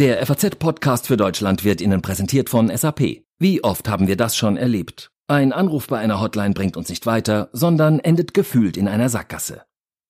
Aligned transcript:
Der 0.00 0.24
FAZ-Podcast 0.24 1.08
für 1.08 1.18
Deutschland 1.18 1.62
wird 1.62 1.82
Ihnen 1.82 2.00
präsentiert 2.00 2.48
von 2.48 2.74
SAP. 2.74 3.22
Wie 3.38 3.62
oft 3.62 3.86
haben 3.86 4.08
wir 4.08 4.16
das 4.16 4.34
schon 4.34 4.56
erlebt? 4.56 5.12
Ein 5.28 5.52
Anruf 5.52 5.88
bei 5.88 5.98
einer 5.98 6.22
Hotline 6.22 6.54
bringt 6.54 6.78
uns 6.78 6.88
nicht 6.88 7.04
weiter, 7.04 7.50
sondern 7.52 7.98
endet 7.98 8.32
gefühlt 8.32 8.78
in 8.78 8.88
einer 8.88 9.10
Sackgasse. 9.10 9.64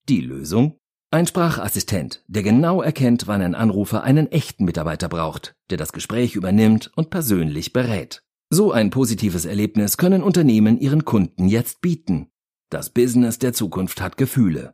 Die 0.09 0.21
Lösung? 0.21 0.79
Ein 1.11 1.27
Sprachassistent, 1.27 2.23
der 2.29 2.45
genau 2.45 2.83
erkennt, 2.83 3.27
wann 3.27 3.43
ein 3.43 3.57
Anrufer 3.57 4.05
einen 4.05 4.31
echten 4.31 4.65
Mitarbeiter 4.65 5.09
braucht, 5.09 5.57
der 5.71 5.77
das 5.77 5.93
Gespräch 5.93 6.37
übernimmt 6.37 6.93
und 6.95 7.11
persönlich 7.11 7.73
berät. 7.73 8.23
So 8.49 8.71
ein 8.71 8.91
positives 8.91 9.45
Erlebnis 9.45 9.97
können 9.97 10.23
Unternehmen 10.23 10.79
ihren 10.79 11.05
Kunden 11.05 11.49
jetzt 11.49 11.81
bieten. 11.81 12.29
Das 12.71 12.91
Business 12.91 13.41
der 13.41 13.55
Zukunft 13.55 14.01
hat 14.01 14.17
Gefühle. 14.17 14.73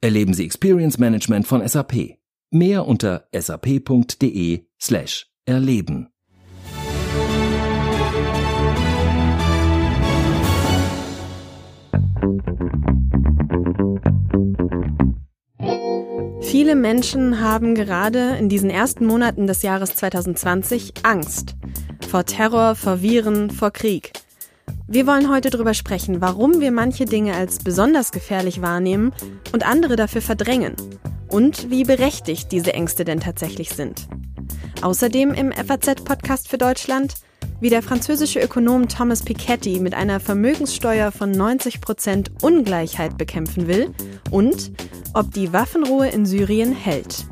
Erleben 0.00 0.34
Sie 0.34 0.44
Experience 0.44 0.98
Management 0.98 1.48
von 1.48 1.66
SAP. 1.66 2.21
Mehr 2.54 2.86
unter 2.86 3.24
sap.de 3.34 4.66
slash 4.78 5.26
erleben. 5.46 6.10
Viele 16.42 16.76
Menschen 16.76 17.40
haben 17.40 17.74
gerade 17.74 18.36
in 18.36 18.50
diesen 18.50 18.68
ersten 18.68 19.06
Monaten 19.06 19.46
des 19.46 19.62
Jahres 19.62 19.96
2020 19.96 20.92
Angst. 21.04 21.54
Vor 22.06 22.26
Terror, 22.26 22.74
vor 22.74 23.00
Viren, 23.00 23.48
vor 23.48 23.70
Krieg. 23.70 24.12
Wir 24.86 25.06
wollen 25.06 25.30
heute 25.30 25.48
darüber 25.48 25.72
sprechen, 25.72 26.20
warum 26.20 26.60
wir 26.60 26.70
manche 26.70 27.06
Dinge 27.06 27.34
als 27.34 27.60
besonders 27.60 28.12
gefährlich 28.12 28.60
wahrnehmen 28.60 29.14
und 29.54 29.66
andere 29.66 29.96
dafür 29.96 30.20
verdrängen. 30.20 30.76
Und 31.32 31.70
wie 31.70 31.84
berechtigt 31.84 32.52
diese 32.52 32.74
Ängste 32.74 33.04
denn 33.04 33.18
tatsächlich 33.18 33.70
sind. 33.70 34.06
Außerdem 34.82 35.32
im 35.32 35.50
FAZ-Podcast 35.50 36.48
für 36.48 36.58
Deutschland, 36.58 37.14
wie 37.60 37.70
der 37.70 37.82
französische 37.82 38.40
Ökonom 38.40 38.86
Thomas 38.88 39.22
Piketty 39.22 39.80
mit 39.80 39.94
einer 39.94 40.20
Vermögenssteuer 40.20 41.10
von 41.10 41.30
90 41.30 41.80
Prozent 41.80 42.30
Ungleichheit 42.42 43.16
bekämpfen 43.16 43.66
will 43.66 43.94
und 44.30 44.72
ob 45.14 45.32
die 45.32 45.52
Waffenruhe 45.54 46.08
in 46.08 46.26
Syrien 46.26 46.72
hält. 46.72 47.24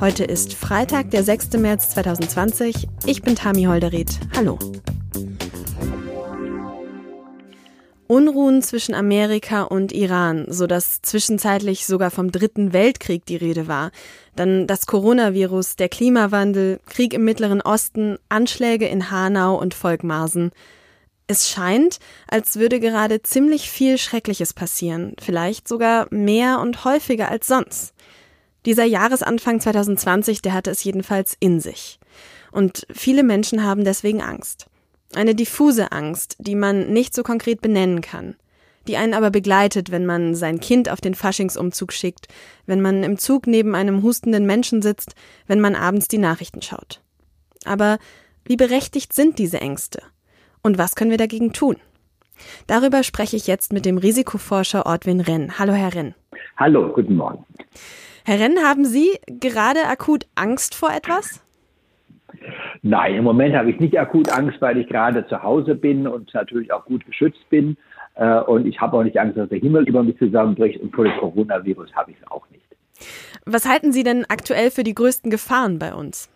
Heute 0.00 0.24
ist 0.24 0.54
Freitag, 0.54 1.10
der 1.10 1.22
6. 1.22 1.52
März 1.58 1.90
2020. 1.90 2.88
Ich 3.04 3.22
bin 3.22 3.36
Tami 3.36 3.64
Holderried. 3.64 4.18
Hallo. 4.34 4.58
Unruhen 8.06 8.62
zwischen 8.62 8.94
Amerika 8.94 9.62
und 9.62 9.92
Iran, 9.92 10.46
so 10.48 10.66
dass 10.66 11.00
zwischenzeitlich 11.00 11.86
sogar 11.86 12.10
vom 12.10 12.30
Dritten 12.30 12.72
Weltkrieg 12.72 13.24
die 13.24 13.36
Rede 13.36 13.66
war. 13.66 13.90
Dann 14.36 14.66
das 14.66 14.86
Coronavirus, 14.86 15.76
der 15.76 15.88
Klimawandel, 15.88 16.80
Krieg 16.86 17.14
im 17.14 17.24
Mittleren 17.24 17.62
Osten, 17.62 18.18
Anschläge 18.28 18.86
in 18.86 19.10
Hanau 19.10 19.58
und 19.58 19.74
Volkmarsen. 19.74 20.50
Es 21.26 21.48
scheint, 21.48 21.98
als 22.28 22.56
würde 22.56 22.80
gerade 22.80 23.22
ziemlich 23.22 23.70
viel 23.70 23.96
Schreckliches 23.96 24.52
passieren, 24.52 25.14
vielleicht 25.18 25.66
sogar 25.66 26.06
mehr 26.10 26.60
und 26.60 26.84
häufiger 26.84 27.30
als 27.30 27.46
sonst. 27.46 27.94
Dieser 28.66 28.84
Jahresanfang 28.84 29.60
2020, 29.60 30.42
der 30.42 30.52
hatte 30.52 30.70
es 30.70 30.84
jedenfalls 30.84 31.36
in 31.40 31.60
sich. 31.60 31.98
Und 32.52 32.86
viele 32.92 33.22
Menschen 33.22 33.64
haben 33.64 33.84
deswegen 33.84 34.20
Angst. 34.20 34.66
Eine 35.14 35.34
diffuse 35.34 35.92
Angst, 35.92 36.36
die 36.40 36.56
man 36.56 36.92
nicht 36.92 37.14
so 37.14 37.22
konkret 37.22 37.60
benennen 37.60 38.00
kann, 38.00 38.34
die 38.88 38.96
einen 38.96 39.14
aber 39.14 39.30
begleitet, 39.30 39.90
wenn 39.90 40.06
man 40.06 40.34
sein 40.34 40.58
Kind 40.58 40.88
auf 40.88 41.00
den 41.00 41.14
Faschingsumzug 41.14 41.92
schickt, 41.92 42.26
wenn 42.66 42.80
man 42.80 43.02
im 43.04 43.16
Zug 43.16 43.46
neben 43.46 43.74
einem 43.74 44.02
hustenden 44.02 44.44
Menschen 44.44 44.82
sitzt, 44.82 45.14
wenn 45.46 45.60
man 45.60 45.76
abends 45.76 46.08
die 46.08 46.18
Nachrichten 46.18 46.62
schaut. 46.62 47.00
Aber 47.64 47.98
wie 48.44 48.56
berechtigt 48.56 49.12
sind 49.12 49.38
diese 49.38 49.60
Ängste? 49.60 50.02
Und 50.62 50.78
was 50.78 50.96
können 50.96 51.10
wir 51.10 51.18
dagegen 51.18 51.52
tun? 51.52 51.76
Darüber 52.66 53.04
spreche 53.04 53.36
ich 53.36 53.46
jetzt 53.46 53.72
mit 53.72 53.86
dem 53.86 53.98
Risikoforscher 53.98 54.86
Ortwin 54.86 55.20
Renn. 55.20 55.58
Hallo, 55.58 55.72
Herr 55.72 55.94
Renn. 55.94 56.14
Hallo, 56.56 56.92
guten 56.92 57.16
Morgen. 57.16 57.44
Herr 58.24 58.40
Renn, 58.40 58.58
haben 58.58 58.84
Sie 58.84 59.18
gerade 59.26 59.86
akut 59.86 60.26
Angst 60.34 60.74
vor 60.74 60.90
etwas? 60.90 61.43
Nein, 62.82 63.14
im 63.14 63.24
Moment 63.24 63.54
habe 63.54 63.70
ich 63.70 63.80
nicht 63.80 63.98
akut 63.98 64.30
Angst, 64.30 64.60
weil 64.60 64.78
ich 64.78 64.88
gerade 64.88 65.26
zu 65.26 65.42
Hause 65.42 65.74
bin 65.74 66.06
und 66.06 66.32
natürlich 66.34 66.72
auch 66.72 66.84
gut 66.84 67.04
geschützt 67.06 67.48
bin. 67.50 67.76
Äh, 68.16 68.40
und 68.40 68.66
ich 68.66 68.80
habe 68.80 68.96
auch 68.96 69.04
nicht 69.04 69.18
Angst, 69.18 69.36
dass 69.36 69.48
der 69.48 69.58
Himmel 69.58 69.88
über 69.88 70.02
mich 70.02 70.18
zusammenbricht. 70.18 70.80
Und 70.80 70.94
vor 70.94 71.04
dem 71.04 71.16
Coronavirus 71.18 71.94
habe 71.94 72.10
ich 72.10 72.16
es 72.20 72.30
auch 72.30 72.48
nicht. 72.50 72.64
Was 73.46 73.68
halten 73.68 73.92
Sie 73.92 74.02
denn 74.02 74.24
aktuell 74.28 74.70
für 74.70 74.84
die 74.84 74.94
größten 74.94 75.30
Gefahren 75.30 75.78
bei 75.78 75.94
uns? 75.94 76.30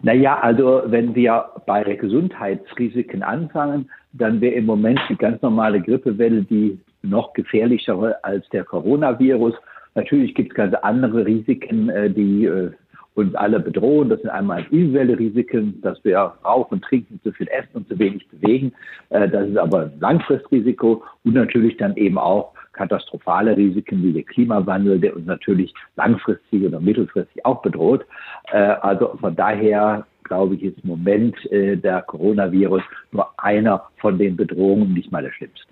Naja, 0.00 0.38
also 0.40 0.82
wenn 0.86 1.14
wir 1.14 1.46
bei 1.66 1.82
Gesundheitsrisiken 1.82 3.22
anfangen, 3.22 3.88
dann 4.12 4.40
wäre 4.40 4.54
im 4.54 4.66
Moment 4.66 5.00
die 5.08 5.16
ganz 5.16 5.40
normale 5.42 5.80
Grippewelle 5.80 6.42
die 6.42 6.78
noch 7.02 7.32
gefährlichere 7.32 8.22
als 8.24 8.48
der 8.50 8.64
Coronavirus. 8.64 9.54
Natürlich 9.94 10.34
gibt 10.34 10.50
es 10.52 10.56
ganz 10.56 10.74
andere 10.74 11.26
Risiken, 11.26 11.88
äh, 11.88 12.10
die 12.10 12.46
äh, 12.46 12.70
uns 13.14 13.34
alle 13.34 13.60
bedrohen. 13.60 14.08
Das 14.08 14.20
sind 14.20 14.30
einmal 14.30 14.64
individuelle 14.70 15.18
Risiken, 15.18 15.80
dass 15.82 16.02
wir 16.04 16.18
rauchen, 16.44 16.80
trinken, 16.80 17.20
zu 17.22 17.32
viel 17.32 17.48
essen 17.48 17.70
und 17.74 17.88
zu 17.88 17.98
wenig 17.98 18.26
bewegen. 18.28 18.72
Äh, 19.10 19.28
das 19.28 19.48
ist 19.48 19.56
aber 19.56 19.82
ein 19.82 20.00
Langfristrisiko 20.00 21.02
und 21.24 21.34
natürlich 21.34 21.76
dann 21.76 21.96
eben 21.96 22.18
auch 22.18 22.52
katastrophale 22.72 23.56
Risiken 23.56 24.02
wie 24.02 24.12
der 24.12 24.22
Klimawandel, 24.22 24.98
der 24.98 25.14
uns 25.14 25.26
natürlich 25.26 25.74
langfristig 25.96 26.64
oder 26.64 26.80
mittelfristig 26.80 27.44
auch 27.44 27.62
bedroht. 27.62 28.06
Äh, 28.50 28.58
also 28.58 29.16
von 29.20 29.36
daher 29.36 30.06
glaube 30.24 30.54
ich, 30.54 30.62
ist 30.62 30.78
im 30.82 30.90
Moment 30.90 31.36
äh, 31.52 31.76
der 31.76 32.02
Coronavirus 32.02 32.82
nur 33.10 33.28
einer 33.38 33.82
von 33.98 34.16
den 34.18 34.36
Bedrohungen, 34.36 34.94
nicht 34.94 35.12
mal 35.12 35.22
der 35.22 35.32
schlimmste. 35.32 35.68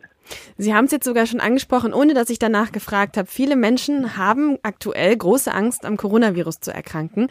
Sie 0.56 0.74
haben 0.74 0.84
es 0.84 0.92
jetzt 0.92 1.04
sogar 1.04 1.26
schon 1.26 1.40
angesprochen, 1.40 1.92
ohne 1.92 2.14
dass 2.14 2.30
ich 2.30 2.38
danach 2.38 2.72
gefragt 2.72 3.16
habe. 3.16 3.28
Viele 3.28 3.56
Menschen 3.56 4.16
haben 4.16 4.58
aktuell 4.62 5.16
große 5.16 5.52
Angst, 5.52 5.84
am 5.84 5.96
Coronavirus 5.96 6.60
zu 6.60 6.72
erkranken. 6.72 7.28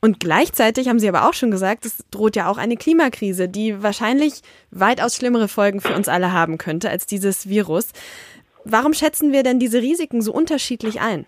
Und 0.00 0.20
gleichzeitig 0.20 0.88
haben 0.88 0.98
Sie 0.98 1.08
aber 1.08 1.26
auch 1.26 1.32
schon 1.32 1.50
gesagt, 1.50 1.86
es 1.86 2.04
droht 2.10 2.36
ja 2.36 2.48
auch 2.48 2.58
eine 2.58 2.76
Klimakrise, 2.76 3.48
die 3.48 3.82
wahrscheinlich 3.82 4.42
weitaus 4.70 5.16
schlimmere 5.16 5.48
Folgen 5.48 5.80
für 5.80 5.94
uns 5.94 6.08
alle 6.08 6.30
haben 6.32 6.58
könnte 6.58 6.90
als 6.90 7.06
dieses 7.06 7.48
Virus. 7.48 7.88
Warum 8.64 8.92
schätzen 8.92 9.32
wir 9.32 9.42
denn 9.42 9.58
diese 9.58 9.80
Risiken 9.80 10.20
so 10.20 10.32
unterschiedlich 10.32 11.00
ein? 11.00 11.24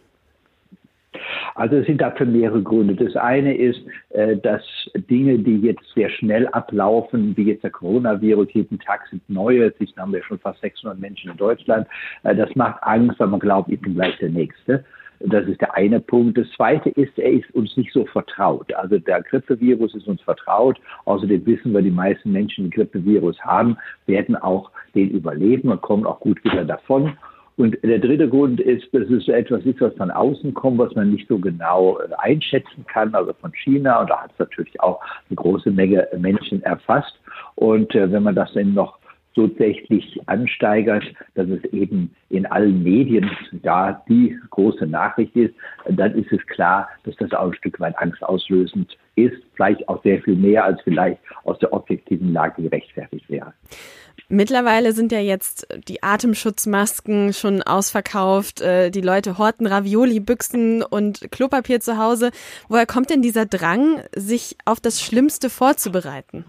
Also 1.56 1.77
es 1.77 1.87
sind 1.87 2.03
dafür 2.03 2.27
mehrere 2.27 2.62
Gründe. 2.62 2.94
Das 2.94 3.17
eine 3.17 3.56
ist, 3.56 3.81
äh, 4.11 4.37
dass 4.37 4.62
Dinge, 5.11 5.39
die 5.39 5.59
jetzt 5.61 5.84
sehr 5.94 6.11
schnell 6.11 6.47
ablaufen, 6.49 7.34
wie 7.37 7.44
jetzt 7.44 7.65
der 7.65 7.71
Coronavirus, 7.71 8.49
jeden 8.53 8.78
Tag 8.78 9.06
sind 9.09 9.28
neue, 9.28 9.72
jetzt 9.78 9.97
haben 9.97 10.12
wir 10.12 10.22
schon 10.22 10.39
fast 10.39 10.61
600 10.61 10.99
Menschen 10.99 11.31
in 11.31 11.37
Deutschland, 11.39 11.87
äh, 12.25 12.37
das 12.37 12.55
macht 12.55 12.83
Angst, 12.83 13.19
weil 13.19 13.28
man 13.28 13.41
glaubt, 13.41 13.71
ich 13.71 13.81
bin 13.81 13.95
gleich 13.95 14.16
der 14.19 14.28
Nächste. 14.28 14.84
Das 15.21 15.47
ist 15.47 15.62
der 15.62 15.75
eine 15.75 15.99
Punkt. 15.99 16.37
Das 16.37 16.47
zweite 16.50 16.91
ist, 16.91 17.19
er 17.19 17.33
ist 17.33 17.50
uns 17.55 17.75
nicht 17.78 17.91
so 17.91 18.05
vertraut. 18.05 18.71
Also 18.75 18.99
der 18.99 19.22
Grippevirus 19.22 19.95
ist 19.95 20.06
uns 20.06 20.21
vertraut. 20.21 20.78
Außerdem 21.06 21.47
wissen 21.47 21.72
wir, 21.72 21.81
die 21.81 21.91
meisten 21.91 22.33
Menschen, 22.33 22.65
die 22.65 22.71
Grippevirus 22.71 23.41
haben, 23.41 23.78
werden 24.05 24.37
auch 24.37 24.71
den 24.95 25.11
überleben 25.11 25.71
und 25.71 25.81
kommen 25.81 26.05
auch 26.05 26.21
gut 26.21 26.45
wieder 26.45 26.66
davon. 26.66 27.16
Und 27.56 27.77
der 27.83 27.99
dritte 27.99 28.28
Grund 28.28 28.61
ist, 28.61 28.93
dass 28.93 29.09
es 29.09 29.28
etwas 29.28 29.65
ist, 29.65 29.81
was 29.81 29.94
von 29.94 30.11
außen 30.11 30.53
kommt, 30.53 30.78
was 30.78 30.94
man 30.94 31.11
nicht 31.11 31.27
so 31.27 31.39
genau 31.39 31.99
äh, 31.99 32.09
einschätzen 32.19 32.84
kann, 32.87 33.15
also 33.15 33.33
von 33.33 33.53
China. 33.55 34.00
Und 34.00 34.11
da 34.11 34.22
hat 34.22 34.33
es 34.33 34.39
natürlich 34.39 34.78
auch 34.81 35.00
eine 35.28 35.37
große 35.37 35.71
Menge 35.71 36.06
Menschen 36.19 36.62
erfasst. 36.62 37.19
Und 37.55 37.95
äh, 37.95 38.12
wenn 38.12 38.25
man 38.25 38.34
das 38.34 38.53
dann 38.53 38.75
noch 38.75 38.99
so 39.34 39.47
tatsächlich 39.47 40.19
ansteigert, 40.27 41.05
dass 41.34 41.47
es 41.49 41.62
eben 41.72 42.15
in 42.31 42.47
allen 42.47 42.83
Medien 42.83 43.31
da 43.62 44.03
die 44.09 44.37
große 44.50 44.87
Nachricht 44.87 45.36
ist, 45.36 45.54
dann 45.89 46.15
ist 46.15 46.33
es 46.33 46.45
klar, 46.47 46.89
dass 47.04 47.15
das 47.16 47.33
auch 47.33 47.48
ein 47.48 47.54
Stück 47.54 47.78
weit 47.78 47.97
angstauslösend 47.98 48.97
ist, 49.15 49.36
vielleicht 49.54 49.86
auch 49.89 50.03
sehr 50.03 50.21
viel 50.22 50.36
mehr 50.36 50.65
als 50.65 50.81
vielleicht 50.83 51.19
aus 51.45 51.59
der 51.59 51.72
objektiven 51.72 52.33
Lage 52.33 52.63
gerechtfertigt 52.63 53.28
wäre. 53.28 53.53
Mittlerweile 54.28 54.93
sind 54.93 55.13
ja 55.13 55.21
jetzt 55.21 55.69
die 55.87 56.03
Atemschutzmasken 56.03 57.33
schon 57.33 57.63
ausverkauft. 57.63 58.61
Äh, 58.61 58.91
die 58.91 59.01
Leute 59.01 59.39
horten 59.39 59.67
Ravioli-Büchsen 59.67 60.83
und 60.83 61.31
Klopapier 61.31 61.81
zu 61.81 61.97
Hause. 61.97 62.33
Woher 62.69 62.87
kommt 62.87 63.11
denn 63.11 63.23
dieser 63.23 63.47
Drang, 63.47 64.03
sich 64.15 64.57
auf 64.65 64.81
das 64.81 65.01
Schlimmste 65.01 65.49
vorzubereiten? 65.49 66.45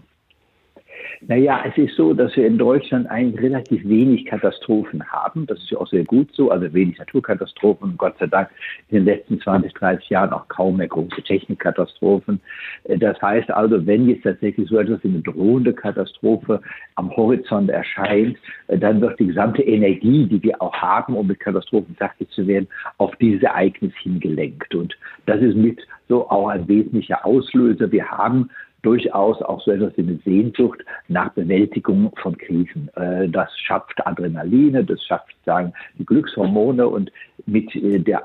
Naja, 1.26 1.64
es 1.66 1.76
ist 1.76 1.96
so, 1.96 2.14
dass 2.14 2.36
wir 2.36 2.46
in 2.46 2.58
Deutschland 2.58 3.10
eigentlich 3.10 3.42
relativ 3.42 3.86
wenig 3.88 4.24
Katastrophen 4.26 5.04
haben. 5.10 5.46
Das 5.46 5.58
ist 5.58 5.70
ja 5.70 5.78
auch 5.78 5.88
sehr 5.88 6.04
gut 6.04 6.28
so, 6.32 6.50
also 6.50 6.72
wenig 6.72 6.98
Naturkatastrophen. 6.98 7.96
Gott 7.96 8.16
sei 8.18 8.26
Dank 8.26 8.48
in 8.88 8.98
den 8.98 9.04
letzten 9.04 9.40
20, 9.40 9.72
30 9.74 10.08
Jahren 10.10 10.32
auch 10.32 10.46
kaum 10.48 10.76
mehr 10.76 10.88
große 10.88 11.22
Technikkatastrophen. 11.22 12.40
Das 12.84 13.20
heißt 13.20 13.50
also, 13.50 13.84
wenn 13.86 14.08
jetzt 14.08 14.22
tatsächlich 14.22 14.68
so 14.68 14.78
etwas 14.78 15.02
wie 15.02 15.08
eine 15.08 15.22
drohende 15.22 15.72
Katastrophe 15.72 16.60
am 16.94 17.14
Horizont 17.16 17.70
erscheint, 17.70 18.38
dann 18.68 19.00
wird 19.00 19.18
die 19.18 19.26
gesamte 19.26 19.62
Energie, 19.62 20.26
die 20.26 20.42
wir 20.42 20.60
auch 20.62 20.74
haben, 20.74 21.16
um 21.16 21.26
mit 21.26 21.40
Katastrophen 21.40 21.94
fertig 21.96 22.30
zu 22.30 22.46
werden, 22.46 22.68
auf 22.98 23.14
dieses 23.16 23.42
Ereignis 23.42 23.92
hingelenkt. 24.02 24.74
Und 24.74 24.96
das 25.26 25.40
ist 25.40 25.56
mit 25.56 25.80
so 26.08 26.28
auch 26.30 26.48
ein 26.48 26.66
wesentlicher 26.68 27.24
Auslöser. 27.24 27.90
Wir 27.92 28.08
haben 28.10 28.50
durchaus 28.82 29.42
auch 29.42 29.60
so 29.62 29.70
etwas 29.72 29.96
wie 29.96 30.02
eine 30.02 30.18
Sehnsucht 30.24 30.84
nach 31.08 31.30
Bewältigung 31.32 32.12
von 32.22 32.36
Krisen. 32.36 32.88
Äh, 32.94 33.28
das 33.28 33.50
schafft 33.58 34.06
Adrenaline, 34.06 34.84
das 34.84 35.02
schafft 35.04 35.34
sagen 35.44 35.72
die 35.98 36.06
Glückshormone 36.06 36.86
und 36.86 37.10
mit 37.46 37.74
äh, 37.74 37.98
der 37.98 38.24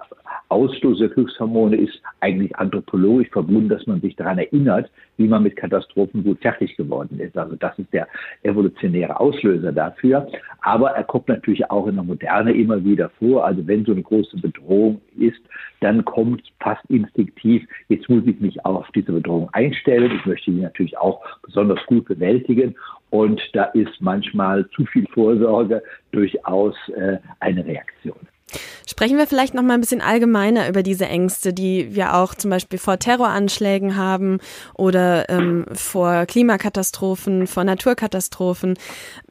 Ausstoß 0.50 1.00
der 1.00 1.10
Glückshormone 1.10 1.76
ist 1.76 2.02
eigentlich 2.20 2.56
anthropologisch 2.56 3.30
verbunden, 3.30 3.70
dass 3.70 3.88
man 3.88 4.02
sich 4.02 4.16
daran 4.16 4.38
erinnert, 4.38 4.90
wie 5.18 5.28
man 5.28 5.44
mit 5.44 5.56
Katastrophen 5.56 6.24
gut 6.24 6.40
fertig 6.42 6.76
geworden 6.76 7.20
ist. 7.20 7.38
Also 7.38 7.56
das 7.56 7.78
ist 7.80 7.92
der 7.94 8.08
evolutionäre 8.44 9.20
Auslöser 9.20 9.72
dafür. 9.72 10.28
Aber 10.62 10.92
er 10.92 11.04
kommt 11.04 11.28
natürlich 11.28 11.70
auch 11.70 11.88
in 11.88 11.96
der 11.96 12.04
Moderne 12.04 12.54
immer 12.54 12.84
wieder 12.84 13.10
vor. 13.20 13.46
Also 13.46 13.66
wenn 13.68 13.86
so 13.86 13.92
eine 13.92 14.04
große 14.04 14.38
Bedrohung 14.38 15.02
ist, 15.18 15.42
dann 15.82 16.06
kommt 16.06 16.42
fast 16.60 16.84
instinktiv, 16.90 17.68
jetzt 17.90 18.10
muss 18.10 18.24
ich 18.26 18.40
mich 18.40 18.66
auf 18.66 18.88
diese 18.96 19.12
Bedrohung 19.12 19.50
einstellen. 19.54 20.12
Ich 20.16 20.26
möchte 20.26 20.52
die 20.52 20.62
natürlich 20.62 20.98
auch 20.98 21.22
besonders 21.44 21.84
gut 21.88 22.06
bewältigen. 22.06 22.76
Und 23.10 23.42
da 23.54 23.66
ist 23.66 24.00
manchmal 24.00 24.68
zu 24.70 24.86
viel 24.86 25.06
Vorsorge 25.14 25.84
durchaus 26.12 26.76
äh, 26.96 27.18
eine 27.40 27.66
Reaktion. 27.66 28.16
Sprechen 28.88 29.18
wir 29.18 29.28
vielleicht 29.28 29.54
noch 29.54 29.64
mal 29.64 29.74
ein 29.74 29.80
bisschen 29.80 30.02
allgemeiner 30.02 30.68
über 30.70 30.84
diese 30.84 31.06
Ängste, 31.06 31.54
die 31.54 31.96
wir 31.96 32.16
auch 32.16 32.36
zum 32.36 32.52
Beispiel 32.52 32.80
vor 32.80 32.98
Terroranschlägen 32.98 33.96
haben 33.96 34.40
oder 34.76 35.30
ähm, 35.30 35.66
vor 35.74 36.26
Klimakatastrophen, 36.26 37.48
vor 37.48 37.64
Naturkatastrophen. 37.64 38.76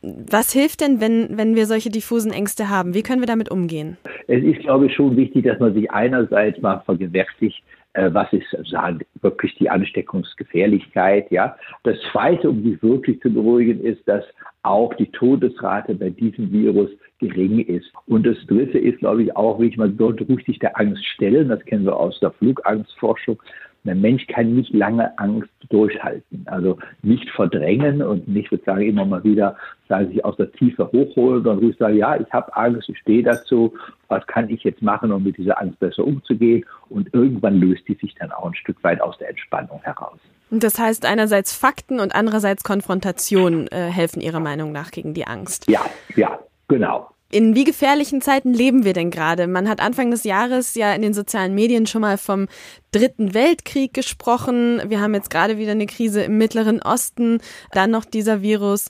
Was 0.03 0.53
hilft 0.53 0.81
denn, 0.81 1.01
wenn, 1.01 1.37
wenn 1.37 1.55
wir 1.55 1.67
solche 1.67 1.91
diffusen 1.91 2.33
Ängste 2.33 2.69
haben? 2.71 2.95
Wie 2.95 3.03
können 3.03 3.21
wir 3.21 3.27
damit 3.27 3.51
umgehen? 3.51 3.97
Es 4.27 4.43
ist, 4.43 4.61
glaube 4.61 4.87
ich, 4.87 4.95
schon 4.95 5.17
wichtig, 5.17 5.45
dass 5.45 5.59
man 5.59 5.75
sich 5.75 5.91
einerseits 5.91 6.61
mal 6.61 6.81
vergewerktigt, 6.85 7.63
äh, 7.95 8.09
was 8.13 8.33
ist 8.33 8.47
sagen, 8.71 9.01
wirklich 9.21 9.55
die 9.57 9.69
Ansteckungsgefährlichkeit. 9.69 11.31
Ja. 11.31 11.57
Das 11.85 11.97
Zweite, 12.11 12.49
um 12.49 12.63
sich 12.63 12.83
wirklich 12.83 13.21
zu 13.21 13.33
beruhigen, 13.33 13.85
ist, 13.85 14.07
dass 14.07 14.25
auch 14.63 14.95
die 14.95 15.11
Todesrate 15.11 15.95
bei 15.95 16.11
diesem 16.11 16.51
Virus 16.53 16.91
gering 17.29 17.61
ist. 17.61 17.91
Und 18.07 18.27
das 18.27 18.37
Dritte 18.47 18.79
ist, 18.79 18.99
glaube 18.99 19.23
ich, 19.23 19.37
auch, 19.37 19.61
wie 19.61 19.69
ich 19.69 19.77
mal 19.77 19.93
sollte 19.97 20.25
ruhig 20.25 20.45
sich 20.45 20.59
der 20.59 20.79
Angst 20.79 21.05
stellen. 21.07 21.49
Das 21.49 21.65
kennen 21.65 21.85
wir 21.85 21.97
aus 21.97 22.19
der 22.21 22.33
Flugangstforschung. 22.33 23.41
Der 23.85 23.95
Mensch 23.97 24.27
kann 24.29 24.55
nicht 24.55 24.73
lange 24.73 25.19
Angst 25.19 25.51
durchhalten. 25.69 26.45
Also 26.47 26.79
nicht 27.03 27.29
verdrängen 27.31 28.01
und 28.03 28.29
nicht 28.29 28.51
sozusagen 28.51 28.83
immer 28.83 29.05
mal 29.05 29.25
wieder 29.25 29.57
sagen, 29.89 30.09
sich 30.09 30.25
aus 30.25 30.37
der 30.37 30.53
Tiefe 30.53 30.87
hochholen, 30.93 31.43
sondern 31.43 31.59
ruhig 31.59 31.77
sagen, 31.79 31.97
ja, 31.97 32.17
ich 32.17 32.31
habe 32.33 32.55
Angst, 32.57 32.89
ich 32.89 32.99
stehe 32.99 33.25
dazu, 33.25 33.75
was 34.09 34.25
kann 34.29 34.49
ich 34.51 34.63
jetzt 34.63 34.83
machen, 34.83 35.11
um 35.11 35.25
mit 35.25 35.37
dieser 35.37 35.61
Angst 35.61 35.81
besser 35.81 36.05
umzugehen? 36.05 36.65
Und 36.91 37.13
irgendwann 37.13 37.59
löst 37.59 37.89
die 37.89 37.95
sich 37.95 38.15
dann 38.15 38.31
auch 38.31 38.47
ein 38.47 38.55
Stück 38.55 38.83
weit 38.85 39.01
aus 39.01 39.19
der 39.19 39.31
Entspannung 39.31 39.81
heraus. 39.83 40.19
Das 40.55 40.79
heißt, 40.79 41.07
einerseits 41.07 41.57
Fakten 41.57 41.99
und 41.99 42.15
andererseits 42.15 42.63
Konfrontation 42.63 43.69
äh, 43.69 43.87
helfen 43.87 44.21
Ihrer 44.21 44.39
Meinung 44.39 44.71
nach 44.71 44.91
gegen 44.91 45.15
die 45.15 45.27
Angst. 45.27 45.69
Ja, 45.69 45.81
ja, 46.15 46.39
genau. 46.69 47.09
In 47.35 47.55
wie 47.55 47.65
gefährlichen 47.65 48.21
Zeiten 48.21 48.53
leben 48.53 48.85
wir 48.85 48.93
denn 48.93 49.11
gerade? 49.11 49.47
Man 49.47 49.67
hat 49.67 49.81
Anfang 49.81 50.11
des 50.11 50.25
Jahres 50.25 50.75
ja 50.75 50.93
in 50.93 51.01
den 51.01 51.15
sozialen 51.15 51.55
Medien 51.55 51.87
schon 51.87 52.03
mal 52.03 52.19
vom 52.19 52.47
Dritten 52.91 53.33
Weltkrieg 53.33 53.95
gesprochen. 53.95 54.83
Wir 54.87 55.01
haben 55.01 55.15
jetzt 55.15 55.31
gerade 55.31 55.57
wieder 55.57 55.73
eine 55.73 55.87
Krise 55.87 56.25
im 56.25 56.37
Mittleren 56.37 56.83
Osten, 56.83 57.39
dann 57.71 57.91
noch 57.91 58.05
dieser 58.05 58.43
Virus. 58.43 58.89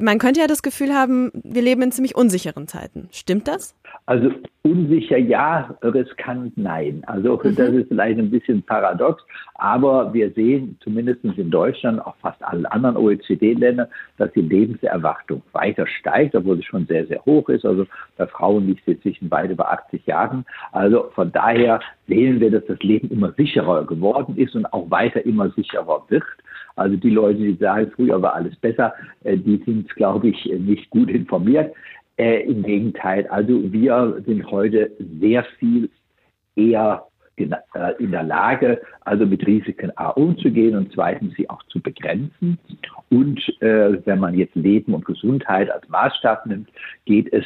Man 0.00 0.18
könnte 0.18 0.40
ja 0.40 0.46
das 0.46 0.62
Gefühl 0.62 0.94
haben, 0.94 1.30
wir 1.34 1.62
leben 1.62 1.82
in 1.82 1.92
ziemlich 1.92 2.16
unsicheren 2.16 2.66
Zeiten. 2.66 3.08
Stimmt 3.12 3.48
das? 3.48 3.74
Also 4.06 4.30
unsicher 4.62 5.18
ja, 5.18 5.76
riskant 5.82 6.56
nein. 6.56 7.02
Also 7.06 7.40
mhm. 7.42 7.54
das 7.54 7.70
ist 7.70 7.88
vielleicht 7.88 8.18
ein 8.18 8.30
bisschen 8.30 8.62
paradox, 8.62 9.22
aber 9.54 10.12
wir 10.12 10.30
sehen 10.32 10.78
zumindest 10.82 11.24
in 11.24 11.50
Deutschland, 11.50 12.04
auch 12.04 12.16
fast 12.16 12.42
allen 12.42 12.66
anderen 12.66 12.96
OECD-Ländern, 12.96 13.88
dass 14.18 14.32
die 14.32 14.42
Lebenserwartung 14.42 15.42
weiter 15.52 15.86
steigt, 15.86 16.34
obwohl 16.34 16.56
sie 16.56 16.64
schon 16.64 16.86
sehr, 16.86 17.06
sehr 17.06 17.24
hoch 17.24 17.48
ist. 17.48 17.64
Also 17.64 17.86
bei 18.16 18.26
Frauen 18.26 18.66
liegt 18.66 18.84
sie 18.84 19.00
zwischen 19.00 19.28
beide 19.28 19.54
bei 19.54 19.64
80 19.64 20.06
Jahren. 20.06 20.44
Also 20.72 21.10
von 21.14 21.32
daher 21.32 21.80
sehen 22.08 22.40
wir, 22.40 22.50
dass 22.50 22.64
das 22.66 22.78
Leben 22.80 23.10
immer 23.10 23.32
sicherer 23.32 23.84
geworden 23.86 24.36
ist 24.36 24.54
und 24.54 24.66
auch 24.72 24.90
weiter 24.90 25.24
immer 25.24 25.50
sicherer 25.50 26.04
wird. 26.08 26.24
Also 26.76 26.96
die 26.96 27.10
Leute, 27.10 27.38
die 27.38 27.54
sagen, 27.54 27.90
früher 27.94 28.20
war 28.20 28.34
alles 28.34 28.56
besser, 28.56 28.94
äh, 29.22 29.36
die 29.36 29.62
sind, 29.64 29.88
glaube 29.94 30.28
ich, 30.28 30.44
nicht 30.46 30.90
gut 30.90 31.10
informiert. 31.10 31.74
Äh, 32.16 32.44
Im 32.44 32.62
Gegenteil, 32.62 33.26
also 33.28 33.72
wir 33.72 34.22
sind 34.26 34.48
heute 34.50 34.90
sehr 35.20 35.44
viel 35.58 35.90
eher 36.56 37.04
in, 37.36 37.52
äh, 37.74 37.92
in 37.98 38.12
der 38.12 38.22
Lage, 38.22 38.80
also 39.00 39.26
mit 39.26 39.46
Risiken 39.46 39.90
A 39.96 40.10
umzugehen 40.10 40.76
und 40.76 40.92
zweitens 40.92 41.34
sie 41.34 41.48
auch 41.50 41.62
zu 41.64 41.80
begrenzen. 41.80 42.58
Und 43.10 43.40
äh, 43.60 43.98
wenn 44.06 44.20
man 44.20 44.34
jetzt 44.34 44.54
Leben 44.54 44.94
und 44.94 45.04
Gesundheit 45.04 45.70
als 45.70 45.88
Maßstab 45.88 46.46
nimmt, 46.46 46.68
geht 47.04 47.32
es 47.32 47.44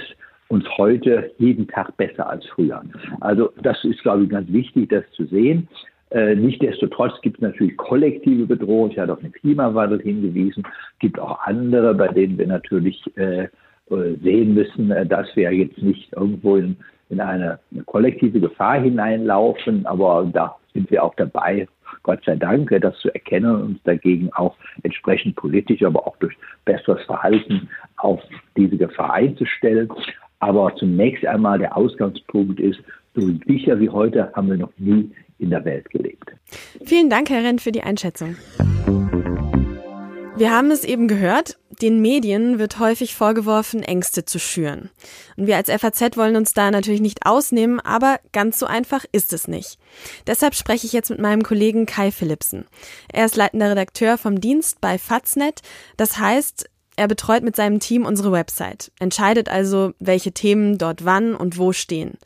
uns 0.49 0.65
heute 0.77 1.31
jeden 1.39 1.69
Tag 1.69 1.97
besser 1.97 2.29
als 2.29 2.47
früher. 2.47 2.83
Also 3.21 3.53
das 3.63 3.83
ist, 3.85 4.03
glaube 4.03 4.25
ich, 4.25 4.31
ganz 4.31 4.51
wichtig, 4.51 4.89
das 4.89 5.05
zu 5.13 5.25
sehen. 5.27 5.69
Äh, 6.11 6.35
Nichtsdestotrotz 6.35 7.21
gibt 7.21 7.37
es 7.37 7.43
natürlich 7.43 7.77
kollektive 7.77 8.47
Bedrohungen. 8.47 8.93
Ich 8.93 8.99
hatte 8.99 9.13
auf 9.13 9.21
den 9.21 9.33
Klimawandel 9.33 10.01
hingewiesen. 10.01 10.65
Es 10.67 10.99
gibt 11.01 11.19
auch 11.19 11.39
andere, 11.45 11.95
bei 11.95 12.09
denen 12.09 12.39
wir 12.39 12.47
natürlich 12.47 13.03
äh, 13.17 13.49
äh, 13.91 14.17
sehen 14.23 14.55
müssen, 14.55 14.91
äh, 14.91 15.07
dass 15.07 15.35
wir 15.35 15.51
jetzt 15.53 15.81
nicht 15.83 16.13
irgendwo 16.13 16.57
in, 16.57 16.77
in 17.09 17.21
eine, 17.21 17.59
kollektive 17.87 18.39
Gefahr 18.39 18.81
hineinlaufen, 18.81 19.87
aber 19.87 20.29
da 20.31 20.57
sind 20.75 20.91
wir 20.91 21.03
auch 21.03 21.15
dabei, 21.15 21.67
Gott 22.03 22.23
sei 22.25 22.37
Dank, 22.37 22.71
das 22.83 22.99
zu 22.99 23.13
erkennen 23.15 23.51
und 23.51 23.63
uns 23.63 23.83
dagegen 23.85 24.31
auch 24.35 24.57
entsprechend 24.83 25.37
politisch, 25.37 25.83
aber 25.83 26.07
auch 26.07 26.17
durch 26.19 26.37
besseres 26.67 27.03
Verhalten 27.05 27.69
auf 27.97 28.21
diese 28.57 28.77
Gefahr 28.77 29.15
einzustellen. 29.15 29.89
Aber 30.41 30.75
zunächst 30.77 31.27
einmal 31.27 31.59
der 31.59 31.77
Ausgangspunkt 31.77 32.61
ist, 32.61 32.79
so 33.19 33.27
sicher 33.47 33.79
wie 33.81 33.89
heute 33.89 34.33
haben 34.35 34.49
wir 34.49 34.57
noch 34.57 34.73
nie 34.79 35.11
in 35.39 35.51
der 35.51 35.65
Welt 35.65 35.91
gelebt. 35.91 36.33
Vielen 36.85 37.11
Dank, 37.11 37.31
Herr 37.31 37.45
Renn, 37.45 37.59
für 37.59 37.73
die 37.73 37.83
Einschätzung. 37.83 38.37
Wir 40.37 40.53
haben 40.53 40.71
es 40.71 40.85
eben 40.85 41.09
gehört, 41.09 41.59
den 41.83 42.01
Medien 42.01 42.61
wird 42.61 42.79
häufig 42.79 43.15
vorgeworfen, 43.17 43.83
Ängste 43.83 44.25
zu 44.25 44.39
schüren. 44.39 44.91
Und 45.37 45.49
wir 45.49 45.57
als 45.57 45.69
FAZ 45.69 46.17
wollen 46.17 46.37
uns 46.37 46.55
da 46.55 46.71
natürlich 46.71 47.01
nicht 47.01 47.27
ausnehmen, 47.27 47.81
aber 47.81 48.21
ganz 48.33 48.59
so 48.59 48.67
einfach 48.67 49.05
ist 49.11 49.33
es 49.33 49.49
nicht. 49.49 49.79
Deshalb 50.29 50.55
spreche 50.55 50.87
ich 50.87 50.93
jetzt 50.93 51.11
mit 51.11 51.19
meinem 51.19 51.43
Kollegen 51.43 51.87
Kai 51.87 52.13
Philipsen. 52.13 52.67
Er 53.13 53.25
ist 53.25 53.37
leitender 53.37 53.71
Redakteur 53.71 54.17
vom 54.17 54.41
Dienst 54.41 54.81
bei 54.81 54.97
Faznet. 54.97 55.63
Das 55.97 56.19
heißt, 56.21 56.71
er 56.99 57.09
betreut 57.09 57.45
mit 57.45 57.55
seinem 57.55 57.79
Team 57.79 58.05
unsere 58.05 58.33
Website, 58.33 58.91
entscheidet 58.99 59.49
also, 59.49 59.93
welche 60.01 60.33
Themen 60.33 60.79
dort 60.79 61.05
wann 61.05 61.37
und 61.37 61.57
wo 61.57 61.73
stehen. 61.73 62.19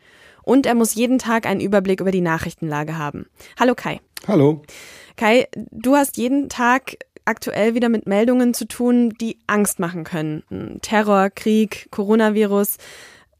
Und 0.43 0.67
er 0.67 0.75
muss 0.75 0.95
jeden 0.95 1.19
Tag 1.19 1.47
einen 1.47 1.61
Überblick 1.61 2.01
über 2.01 2.11
die 2.11 2.21
Nachrichtenlage 2.21 2.99
haben. 2.99 3.27
Hallo 3.59 3.75
Kai. 3.75 4.01
Hallo. 4.27 4.63
Kai, 5.17 5.49
du 5.71 5.97
hast 5.97 6.17
jeden 6.17 6.49
Tag 6.49 6.97
aktuell 7.25 7.75
wieder 7.75 7.89
mit 7.89 8.07
Meldungen 8.07 8.55
zu 8.55 8.67
tun, 8.67 9.11
die 9.21 9.39
Angst 9.47 9.79
machen 9.79 10.05
können. 10.05 10.79
Terror, 10.83 11.31
Krieg, 11.31 11.89
Coronavirus. 11.91 12.79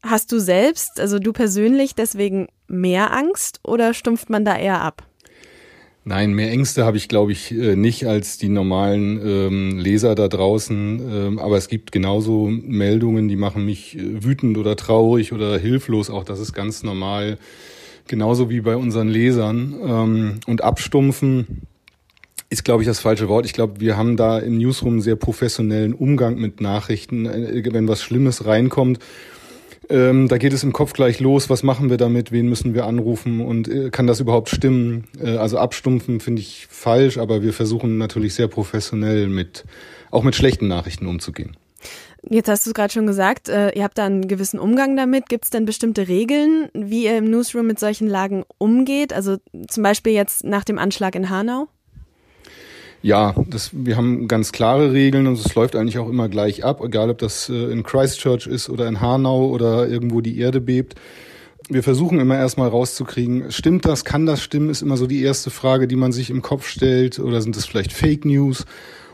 Hast 0.01 0.31
du 0.31 0.39
selbst, 0.39 0.99
also 0.99 1.19
du 1.19 1.31
persönlich, 1.31 1.95
deswegen 1.95 2.47
mehr 2.67 3.13
Angst 3.13 3.59
oder 3.63 3.93
stumpft 3.93 4.29
man 4.29 4.45
da 4.45 4.57
eher 4.57 4.81
ab? 4.81 5.03
Nein, 6.05 6.33
mehr 6.33 6.51
Ängste 6.51 6.83
habe 6.83 6.97
ich, 6.97 7.07
glaube 7.07 7.31
ich, 7.31 7.51
äh, 7.51 7.77
nicht 7.77 8.05
als 8.05 8.37
die 8.37 8.49
normalen 8.49 9.21
ähm, 9.25 9.79
Leser 9.79 10.15
da 10.15 10.27
draußen. 10.27 10.99
Ähm, 10.99 11.39
aber 11.39 11.57
es 11.57 11.69
gibt 11.69 11.93
genauso 11.93 12.47
Meldungen, 12.47 13.29
die 13.29 13.37
machen 13.37 13.65
mich 13.65 13.97
äh, 13.97 14.23
wütend 14.23 14.57
oder 14.57 14.75
traurig 14.75 15.31
oder 15.31 15.57
hilflos. 15.57 16.09
Auch 16.09 16.25
das 16.25 16.39
ist 16.39 16.51
ganz 16.51 16.83
normal. 16.83 17.37
Genauso 18.07 18.49
wie 18.49 18.59
bei 18.59 18.75
unseren 18.75 19.07
Lesern. 19.07 19.75
Ähm, 19.81 20.39
und 20.45 20.61
abstumpfen 20.61 21.61
ist, 22.49 22.65
glaube 22.65 22.83
ich, 22.83 22.87
das 22.87 22.99
falsche 22.99 23.29
Wort. 23.29 23.45
Ich 23.45 23.53
glaube, 23.53 23.79
wir 23.79 23.95
haben 23.95 24.17
da 24.17 24.39
im 24.39 24.57
Newsroom 24.57 24.99
sehr 24.99 25.15
professionellen 25.15 25.93
Umgang 25.93 26.35
mit 26.35 26.59
Nachrichten. 26.59 27.25
Äh, 27.25 27.63
wenn 27.71 27.87
was 27.87 28.03
Schlimmes 28.03 28.45
reinkommt, 28.45 28.99
ähm, 29.89 30.27
da 30.27 30.37
geht 30.37 30.53
es 30.53 30.63
im 30.63 30.73
Kopf 30.73 30.93
gleich 30.93 31.19
los. 31.19 31.49
Was 31.49 31.63
machen 31.63 31.89
wir 31.89 31.97
damit? 31.97 32.31
Wen 32.31 32.47
müssen 32.47 32.73
wir 32.73 32.85
anrufen? 32.85 33.41
Und 33.41 33.67
äh, 33.67 33.89
kann 33.89 34.07
das 34.07 34.19
überhaupt 34.19 34.49
stimmen? 34.49 35.05
Äh, 35.21 35.37
also 35.37 35.57
abstumpfen 35.57 36.19
finde 36.19 36.41
ich 36.41 36.67
falsch, 36.69 37.17
aber 37.17 37.41
wir 37.41 37.53
versuchen 37.53 37.97
natürlich 37.97 38.33
sehr 38.35 38.47
professionell 38.47 39.27
mit 39.27 39.65
auch 40.11 40.23
mit 40.23 40.35
schlechten 40.35 40.67
Nachrichten 40.67 41.07
umzugehen. 41.07 41.57
Jetzt 42.29 42.47
hast 42.47 42.65
du 42.65 42.69
es 42.69 42.73
gerade 42.73 42.93
schon 42.93 43.07
gesagt, 43.07 43.49
äh, 43.49 43.71
ihr 43.71 43.83
habt 43.83 43.97
da 43.97 44.05
einen 44.05 44.27
gewissen 44.27 44.59
Umgang 44.59 44.95
damit. 44.95 45.27
Gibt 45.27 45.43
es 45.43 45.49
denn 45.49 45.65
bestimmte 45.65 46.07
Regeln, 46.07 46.69
wie 46.73 47.05
ihr 47.05 47.17
im 47.17 47.29
Newsroom 47.29 47.67
mit 47.67 47.79
solchen 47.79 48.07
Lagen 48.07 48.45
umgeht? 48.57 49.11
Also 49.11 49.37
zum 49.67 49.83
Beispiel 49.83 50.13
jetzt 50.13 50.45
nach 50.45 50.63
dem 50.63 50.79
Anschlag 50.79 51.15
in 51.15 51.29
Hanau? 51.29 51.67
Ja, 53.03 53.35
das, 53.49 53.71
wir 53.73 53.97
haben 53.97 54.29
ganz 54.29 54.53
klare 54.53 54.93
Regeln 54.93 55.27
und 55.27 55.37
es 55.37 55.53
läuft 55.55 55.75
eigentlich 55.75 55.99
auch 55.99 56.07
immer 56.07 56.29
gleich 56.29 56.63
ab, 56.63 56.81
egal 56.81 57.09
ob 57.09 57.17
das 57.17 57.49
äh, 57.49 57.65
in 57.69 57.83
Christchurch 57.83 58.47
ist 58.47 58.69
oder 58.69 58.87
in 58.87 59.01
Hanau 59.01 59.47
oder 59.49 59.89
irgendwo 59.89 60.21
die 60.21 60.39
Erde 60.39 60.61
bebt. 60.61 60.95
Wir 61.67 61.83
versuchen 61.83 62.21
immer 62.21 62.37
erstmal 62.37 62.69
rauszukriegen, 62.69 63.51
stimmt 63.51 63.85
das, 63.85 64.05
kann 64.05 64.25
das 64.25 64.41
stimmen, 64.41 64.69
ist 64.69 64.81
immer 64.81 64.95
so 64.95 65.05
die 65.05 65.21
erste 65.21 65.49
Frage, 65.49 65.89
die 65.89 65.97
man 65.97 66.13
sich 66.13 66.29
im 66.29 66.41
Kopf 66.41 66.65
stellt 66.65 67.19
oder 67.19 67.41
sind 67.41 67.57
das 67.57 67.65
vielleicht 67.65 67.91
Fake 67.91 68.23
News? 68.23 68.65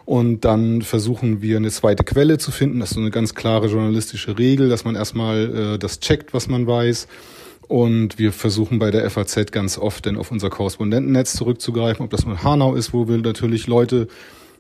Und 0.05 0.45
dann 0.45 0.83
versuchen 0.83 1.41
wir 1.41 1.57
eine 1.57 1.71
zweite 1.71 2.03
Quelle 2.03 2.37
zu 2.37 2.51
finden. 2.51 2.79
Das 2.79 2.89
ist 2.89 2.95
so 2.95 3.01
eine 3.01 3.11
ganz 3.11 3.33
klare 3.33 3.67
journalistische 3.67 4.37
Regel, 4.37 4.69
dass 4.69 4.83
man 4.83 4.95
erstmal 4.95 5.73
äh, 5.73 5.77
das 5.79 5.99
checkt, 5.99 6.33
was 6.35 6.47
man 6.47 6.67
weiß. 6.67 7.07
Und 7.69 8.17
wir 8.17 8.33
versuchen 8.33 8.79
bei 8.79 8.89
der 8.89 9.07
FAZ 9.11 9.51
ganz 9.51 9.77
oft 9.77 10.07
dann 10.07 10.17
auf 10.17 10.31
unser 10.31 10.49
Korrespondentennetz 10.49 11.33
zurückzugreifen, 11.33 12.03
ob 12.03 12.09
das 12.09 12.25
nur 12.25 12.43
Hanau 12.43 12.73
ist, 12.73 12.93
wo 12.93 13.07
wir 13.07 13.19
natürlich 13.19 13.67
Leute 13.67 14.07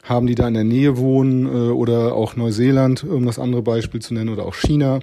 haben, 0.03 0.27
die 0.27 0.35
da 0.35 0.47
in 0.47 0.53
der 0.53 0.63
Nähe 0.63 0.95
wohnen, 0.95 1.47
äh, 1.47 1.71
oder 1.71 2.13
auch 2.13 2.35
Neuseeland, 2.35 3.03
um 3.03 3.25
das 3.25 3.39
andere 3.39 3.63
Beispiel 3.63 3.99
zu 3.99 4.13
nennen, 4.13 4.29
oder 4.29 4.45
auch 4.45 4.53
China. 4.53 4.99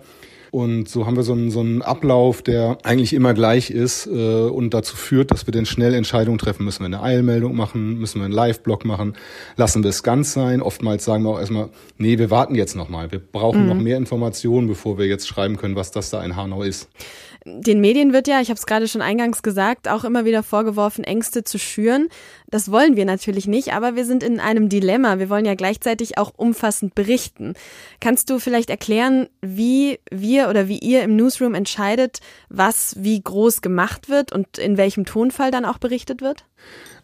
Und 0.52 0.88
so 0.88 1.04
haben 1.04 1.16
wir 1.16 1.24
so 1.24 1.32
einen, 1.32 1.50
so 1.50 1.58
einen 1.58 1.82
Ablauf, 1.82 2.42
der 2.42 2.78
eigentlich 2.84 3.12
immer 3.12 3.34
gleich 3.34 3.70
ist 3.70 4.06
äh, 4.06 4.10
und 4.10 4.72
dazu 4.72 4.96
führt, 4.96 5.32
dass 5.32 5.48
wir 5.48 5.52
dann 5.52 5.66
schnell 5.66 5.92
Entscheidungen 5.92 6.38
treffen. 6.38 6.64
Müssen 6.64 6.82
wir 6.82 6.86
eine 6.86 7.02
Eilmeldung 7.02 7.56
machen? 7.56 7.98
Müssen 7.98 8.20
wir 8.20 8.26
einen 8.26 8.34
Live-Blog 8.34 8.84
machen? 8.84 9.14
Lassen 9.56 9.82
wir 9.82 9.90
es 9.90 10.04
ganz 10.04 10.32
sein? 10.32 10.62
Oftmals 10.62 11.04
sagen 11.04 11.24
wir 11.24 11.30
auch 11.30 11.40
erstmal, 11.40 11.70
nee, 11.98 12.18
wir 12.18 12.30
warten 12.30 12.54
jetzt 12.54 12.76
noch 12.76 12.88
mal. 12.88 13.10
Wir 13.10 13.18
brauchen 13.18 13.62
mhm. 13.62 13.68
noch 13.68 13.74
mehr 13.74 13.96
Informationen, 13.96 14.68
bevor 14.68 14.96
wir 14.96 15.06
jetzt 15.06 15.26
schreiben 15.26 15.56
können, 15.56 15.74
was 15.74 15.90
das 15.90 16.10
da 16.10 16.24
in 16.24 16.36
Hanau 16.36 16.62
ist. 16.62 16.88
Den 17.48 17.80
Medien 17.80 18.12
wird 18.12 18.26
ja, 18.26 18.40
ich 18.40 18.48
habe 18.48 18.58
es 18.58 18.66
gerade 18.66 18.88
schon 18.88 19.02
eingangs 19.02 19.40
gesagt, 19.40 19.86
auch 19.86 20.02
immer 20.02 20.24
wieder 20.24 20.42
vorgeworfen, 20.42 21.04
Ängste 21.04 21.44
zu 21.44 21.60
schüren. 21.60 22.08
Das 22.50 22.72
wollen 22.72 22.96
wir 22.96 23.04
natürlich 23.04 23.46
nicht, 23.46 23.72
aber 23.72 23.94
wir 23.94 24.04
sind 24.04 24.24
in 24.24 24.40
einem 24.40 24.68
Dilemma. 24.68 25.20
Wir 25.20 25.30
wollen 25.30 25.44
ja 25.44 25.54
gleichzeitig 25.54 26.18
auch 26.18 26.32
umfassend 26.36 26.96
berichten. 26.96 27.54
Kannst 28.00 28.30
du 28.30 28.40
vielleicht 28.40 28.68
erklären, 28.68 29.28
wie 29.42 30.00
wir 30.10 30.48
oder 30.48 30.66
wie 30.66 30.80
ihr 30.80 31.04
im 31.04 31.14
Newsroom 31.14 31.54
entscheidet, 31.54 32.18
was 32.48 32.96
wie 32.98 33.22
groß 33.22 33.62
gemacht 33.62 34.08
wird 34.08 34.32
und 34.32 34.58
in 34.58 34.76
welchem 34.76 35.04
Tonfall 35.04 35.52
dann 35.52 35.64
auch 35.64 35.78
berichtet 35.78 36.22
wird? 36.22 36.46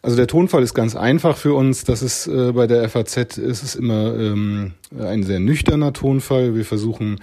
Also 0.01 0.17
der 0.17 0.27
Tonfall 0.27 0.61
ist 0.61 0.73
ganz 0.73 0.97
einfach 0.97 1.37
für 1.37 1.53
uns. 1.53 1.85
Das 1.85 2.03
ist 2.03 2.27
äh, 2.27 2.51
bei 2.51 2.67
der 2.67 2.89
FAZ 2.89 3.37
ist 3.37 3.63
es 3.63 3.75
immer 3.75 4.13
ähm, 4.19 4.73
ein 4.99 5.23
sehr 5.23 5.39
nüchterner 5.39 5.93
Tonfall. 5.93 6.53
Wir 6.53 6.65
versuchen 6.65 7.21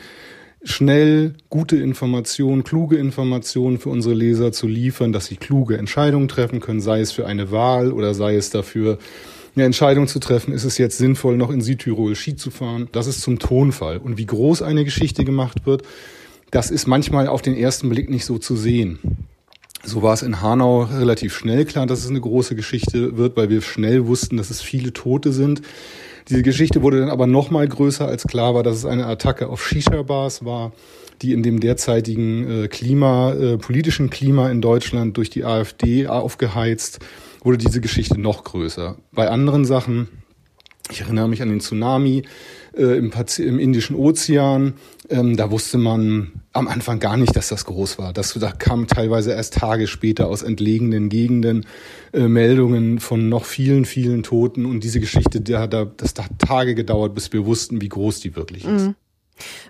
schnell 0.63 1.35
gute 1.49 1.77
Informationen, 1.77 2.65
kluge 2.65 2.97
Informationen 2.97 3.79
für 3.79 3.89
unsere 3.89 4.15
Leser 4.15 4.53
zu 4.53 4.67
liefern, 4.67 5.13
dass 5.13 5.27
sie 5.27 5.37
kluge 5.37 5.79
Entscheidungen 5.79 6.29
treffen 6.29 6.61
können, 6.61 6.81
sei 6.81 7.01
es 7.01 7.13
für 7.13 7.27
eine 7.27 7.51
Wahl 7.51 7.93
oder 7.93 8.15
sei 8.15 8.37
es 8.37 8.51
dafür, 8.51 8.99
eine 9.57 9.65
Entscheidung 9.65 10.07
zu 10.07 10.21
treffen, 10.21 10.53
ist 10.53 10.65
es 10.65 10.79
jetzt 10.79 10.99
sinnvoll, 10.99 11.37
noch 11.37 11.51
in 11.51 11.61
Südtirol 11.61 12.15
Ski 12.15 12.37
zu 12.37 12.51
fahren. 12.51 12.89
Das 12.93 13.07
ist 13.07 13.21
zum 13.23 13.39
Tonfall. 13.39 13.99
Und 13.99 14.17
wie 14.17 14.27
groß 14.27 14.63
eine 14.63 14.85
Geschichte 14.85 15.25
gemacht 15.25 15.67
wird, 15.67 15.83
das 16.51 16.71
ist 16.71 16.87
manchmal 16.87 17.27
auf 17.27 17.43
den 17.43 17.57
ersten 17.57 17.89
Blick 17.89 18.11
nicht 18.11 18.25
so 18.25 18.39
zu 18.39 18.57
sehen. 18.57 18.99
So 19.83 20.03
war 20.03 20.13
es 20.13 20.23
in 20.23 20.43
Hanau 20.43 20.83
relativ 20.83 21.35
schnell 21.35 21.65
klar, 21.65 21.87
dass 21.87 22.01
es 22.01 22.11
eine 22.11 22.21
große 22.21 22.55
Geschichte 22.55 23.17
wird, 23.17 23.37
weil 23.37 23.49
wir 23.49 23.63
schnell 23.63 24.07
wussten, 24.07 24.37
dass 24.37 24.51
es 24.51 24.61
viele 24.61 24.93
Tote 24.93 25.33
sind. 25.33 25.63
Diese 26.29 26.43
Geschichte 26.43 26.83
wurde 26.83 27.01
dann 27.01 27.11
aber 27.11 27.27
noch 27.27 27.51
mal 27.51 27.67
größer, 27.67 28.07
als 28.07 28.25
klar 28.25 28.55
war, 28.55 28.63
dass 28.63 28.77
es 28.77 28.85
eine 28.85 29.07
Attacke 29.07 29.49
auf 29.49 29.67
Shisha-Bars 29.67 30.45
war, 30.45 30.73
die 31.23 31.33
in 31.33 31.43
dem 31.43 31.61
derzeitigen 31.61 32.65
äh, 32.65 32.69
Klima, 32.69 33.33
äh, 33.33 33.59
politischen 33.59 34.11
Klima 34.11 34.51
in 34.51 34.61
Deutschland 34.61 35.17
durch 35.17 35.31
die 35.31 35.45
AfD 35.45 36.07
aufgeheizt, 36.07 37.01
wurde 37.43 37.59
diese 37.59 37.81
Geschichte 37.81 38.21
noch 38.21 38.45
größer. 38.45 38.97
Bei 39.13 39.29
anderen 39.29 39.65
Sachen, 39.65 40.09
ich 40.91 41.03
erinnere 41.03 41.29
mich 41.29 41.43
an 41.43 41.49
den 41.49 41.61
Tsunami 41.61 42.25
äh, 42.77 42.99
im, 42.99 43.13
im 43.39 43.59
Indischen 43.59 43.97
Ozean, 43.97 44.75
ähm, 45.09 45.37
da 45.37 45.51
wusste 45.51 45.79
man 45.79 46.33
am 46.53 46.69
Anfang 46.69 47.01
gar 47.01 47.17
nicht, 47.17 47.35
dass 47.37 47.49
das 47.49 47.65
groß 47.65 47.99
war. 47.99 48.13
Das, 48.13 48.35
da 48.35 48.53
kam 48.53 48.87
teilweise 48.87 49.33
erst 49.33 49.55
Tage 49.55 49.87
später 49.87 50.27
aus 50.29 50.43
entlegenen 50.43 51.09
Gegenden 51.09 51.67
äh, 52.13 52.29
Meldungen 52.29 53.01
von 53.01 53.29
noch 53.29 53.45
vielen, 53.45 53.85
vielen 53.85 54.23
Toten. 54.23 54.67
Und 54.67 54.85
diese 54.85 55.01
Geschichte, 55.01 55.41
der, 55.41 55.67
da, 55.69 55.85
das 55.85 56.15
hat 56.19 56.39
Tage 56.39 56.75
gedauert, 56.75 57.15
bis 57.15 57.33
wir 57.33 57.47
wussten, 57.47 57.81
wie 57.81 57.89
groß 57.89 58.21
die 58.21 58.37
wirklich 58.37 58.65
ist. 58.65 58.87
Mhm. 58.87 58.95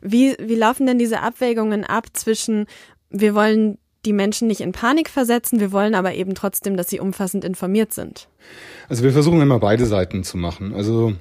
Wie, 0.03 0.37
wie 0.41 0.55
laufen 0.57 0.87
denn 0.87 0.99
diese 0.99 1.21
Abwägungen 1.21 1.85
ab 1.85 2.07
zwischen, 2.13 2.67
wir 3.11 3.35
wollen 3.35 3.79
die 4.07 4.13
Menschen 4.13 4.49
nicht 4.49 4.61
in 4.61 4.73
Panik 4.73 5.11
versetzen, 5.11 5.61
wir 5.61 5.73
wollen 5.73 5.95
aber 5.95 6.15
eben 6.15 6.35
trotzdem, 6.35 6.77
dass 6.77 6.89
sie 6.89 7.01
umfassend 7.01 7.45
informiert 7.45 7.93
sind? 7.93 8.29
Also 8.89 9.05
wir 9.05 9.13
versuchen 9.13 9.41
immer 9.41 9.59
beide 9.59 9.87
Seiten 9.87 10.25
zu 10.25 10.39
machen. 10.39 10.75
Also 10.75 11.15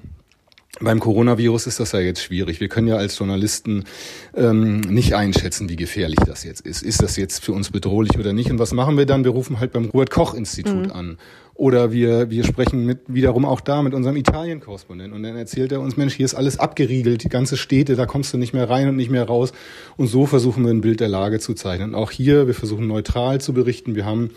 beim 0.79 0.99
Coronavirus 0.99 1.67
ist 1.67 1.79
das 1.79 1.91
ja 1.91 1.99
jetzt 1.99 2.23
schwierig. 2.23 2.59
Wir 2.59 2.69
können 2.69 2.87
ja 2.87 2.95
als 2.95 3.17
Journalisten 3.17 3.83
ähm, 4.35 4.81
nicht 4.81 5.13
einschätzen, 5.13 5.69
wie 5.69 5.75
gefährlich 5.75 6.19
das 6.25 6.43
jetzt 6.43 6.61
ist. 6.61 6.83
Ist 6.83 7.01
das 7.01 7.17
jetzt 7.17 7.43
für 7.43 7.51
uns 7.51 7.71
bedrohlich 7.71 8.17
oder 8.17 8.33
nicht? 8.33 8.49
Und 8.49 8.59
was 8.59 8.73
machen 8.73 8.97
wir 8.97 9.05
dann? 9.05 9.23
Wir 9.23 9.31
rufen 9.31 9.59
halt 9.59 9.71
beim 9.71 9.85
Robert-Koch-Institut 9.85 10.87
mhm. 10.87 10.91
an. 10.91 11.17
Oder 11.53 11.91
wir, 11.91 12.29
wir 12.29 12.45
sprechen 12.45 12.85
mit, 12.85 12.99
wiederum 13.07 13.43
auch 13.43 13.59
da 13.59 13.81
mit 13.81 13.93
unserem 13.93 14.15
Italien-Korrespondenten. 14.15 15.13
Und 15.13 15.23
dann 15.23 15.35
erzählt 15.35 15.73
er 15.73 15.81
uns, 15.81 15.97
Mensch, 15.97 16.13
hier 16.13 16.25
ist 16.25 16.35
alles 16.35 16.57
abgeriegelt, 16.57 17.23
die 17.25 17.29
ganze 17.29 17.57
Städte, 17.57 17.97
da 17.97 18.05
kommst 18.05 18.33
du 18.33 18.37
nicht 18.37 18.53
mehr 18.53 18.69
rein 18.69 18.87
und 18.87 18.95
nicht 18.95 19.11
mehr 19.11 19.25
raus. 19.25 19.51
Und 19.97 20.07
so 20.07 20.25
versuchen 20.25 20.63
wir 20.63 20.71
ein 20.71 20.79
Bild 20.79 21.01
der 21.01 21.09
Lage 21.09 21.39
zu 21.39 21.53
zeichnen. 21.55 21.89
Und 21.89 21.95
auch 21.95 22.11
hier, 22.11 22.47
wir 22.47 22.53
versuchen 22.53 22.87
neutral 22.87 23.41
zu 23.41 23.53
berichten. 23.53 23.95
Wir 23.95 24.05
haben 24.05 24.29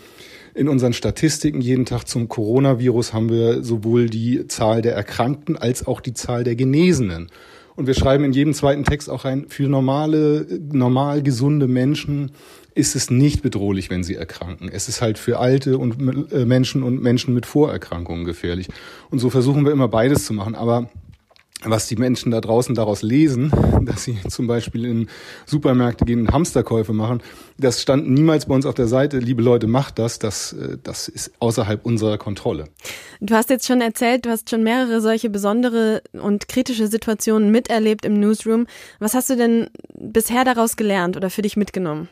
in 0.55 0.67
unseren 0.67 0.93
Statistiken 0.93 1.61
jeden 1.61 1.85
Tag 1.85 2.05
zum 2.05 2.29
Coronavirus 2.29 3.13
haben 3.13 3.29
wir 3.29 3.63
sowohl 3.63 4.09
die 4.09 4.47
Zahl 4.47 4.81
der 4.81 4.95
Erkrankten 4.95 5.57
als 5.57 5.85
auch 5.87 6.01
die 6.01 6.13
Zahl 6.13 6.43
der 6.43 6.55
Genesenen. 6.55 7.29
Und 7.75 7.87
wir 7.87 7.95
schreiben 7.95 8.23
in 8.23 8.33
jedem 8.33 8.53
zweiten 8.53 8.83
Text 8.83 9.09
auch 9.09 9.25
ein, 9.25 9.47
für 9.49 9.67
normale, 9.67 10.45
normal 10.71 11.23
gesunde 11.23 11.67
Menschen 11.67 12.31
ist 12.75 12.95
es 12.95 13.09
nicht 13.09 13.41
bedrohlich, 13.41 13.89
wenn 13.89 14.03
sie 14.03 14.15
erkranken. 14.15 14.69
Es 14.71 14.87
ist 14.87 15.01
halt 15.01 15.17
für 15.17 15.39
alte 15.39 15.77
und 15.77 16.31
äh, 16.31 16.45
Menschen 16.45 16.83
und 16.83 17.01
Menschen 17.01 17.33
mit 17.33 17.45
Vorerkrankungen 17.45 18.25
gefährlich. 18.25 18.67
Und 19.09 19.19
so 19.19 19.29
versuchen 19.29 19.65
wir 19.65 19.71
immer 19.71 19.87
beides 19.87 20.25
zu 20.25 20.33
machen. 20.33 20.55
Aber 20.55 20.89
was 21.65 21.87
die 21.87 21.95
Menschen 21.95 22.31
da 22.31 22.41
draußen 22.41 22.75
daraus 22.75 23.01
lesen, 23.01 23.51
dass 23.81 24.03
sie 24.03 24.17
zum 24.27 24.47
Beispiel 24.47 24.85
in 24.85 25.09
Supermärkte 25.45 26.05
gehen 26.05 26.21
und 26.21 26.31
Hamsterkäufe 26.31 26.93
machen, 26.93 27.21
das 27.57 27.81
stand 27.81 28.09
niemals 28.09 28.45
bei 28.45 28.55
uns 28.55 28.65
auf 28.65 28.73
der 28.73 28.87
Seite. 28.87 29.19
Liebe 29.19 29.41
Leute, 29.41 29.67
macht 29.67 29.99
das. 29.99 30.19
Das, 30.19 30.53
äh, 30.53 30.77
das 30.81 31.07
ist 31.07 31.31
außerhalb 31.39 31.85
unserer 31.85 32.17
Kontrolle. 32.17 32.65
Du 33.21 33.35
hast 33.35 33.49
jetzt 33.49 33.67
schon 33.67 33.81
erzählt, 33.81 34.25
du 34.25 34.29
hast 34.29 34.49
schon 34.49 34.63
mehrere 34.63 35.01
solche 35.01 35.29
besondere 35.29 36.01
und 36.13 36.47
kritische 36.47 36.87
Situationen 36.87 37.51
miterlebt 37.51 38.05
im 38.05 38.19
Newsroom. 38.19 38.67
Was 38.99 39.13
hast 39.13 39.29
du 39.29 39.35
denn 39.35 39.67
bisher 39.93 40.43
daraus 40.43 40.75
gelernt 40.75 41.17
oder 41.17 41.29
für 41.29 41.41
dich 41.41 41.55
mitgenommen? 41.55 42.09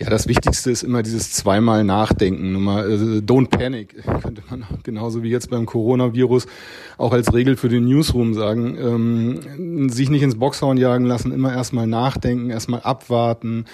Ja, 0.00 0.08
das 0.08 0.26
Wichtigste 0.28 0.70
ist 0.70 0.82
immer 0.82 1.02
dieses 1.02 1.30
zweimal 1.32 1.84
Nachdenken. 1.84 2.52
Nummer, 2.52 2.86
äh, 2.86 3.18
don't 3.18 3.50
panic, 3.50 4.02
könnte 4.22 4.42
man 4.48 4.64
genauso 4.82 5.22
wie 5.22 5.28
jetzt 5.28 5.50
beim 5.50 5.66
Coronavirus 5.66 6.46
auch 6.96 7.12
als 7.12 7.34
Regel 7.34 7.54
für 7.58 7.68
den 7.68 7.84
Newsroom 7.84 8.32
sagen. 8.32 8.78
Ähm, 8.78 9.90
sich 9.90 10.08
nicht 10.08 10.22
ins 10.22 10.38
Boxhorn 10.38 10.78
jagen 10.78 11.04
lassen, 11.04 11.32
immer 11.32 11.52
erstmal 11.52 11.86
nachdenken, 11.86 12.48
erstmal 12.48 12.80
abwarten. 12.80 13.66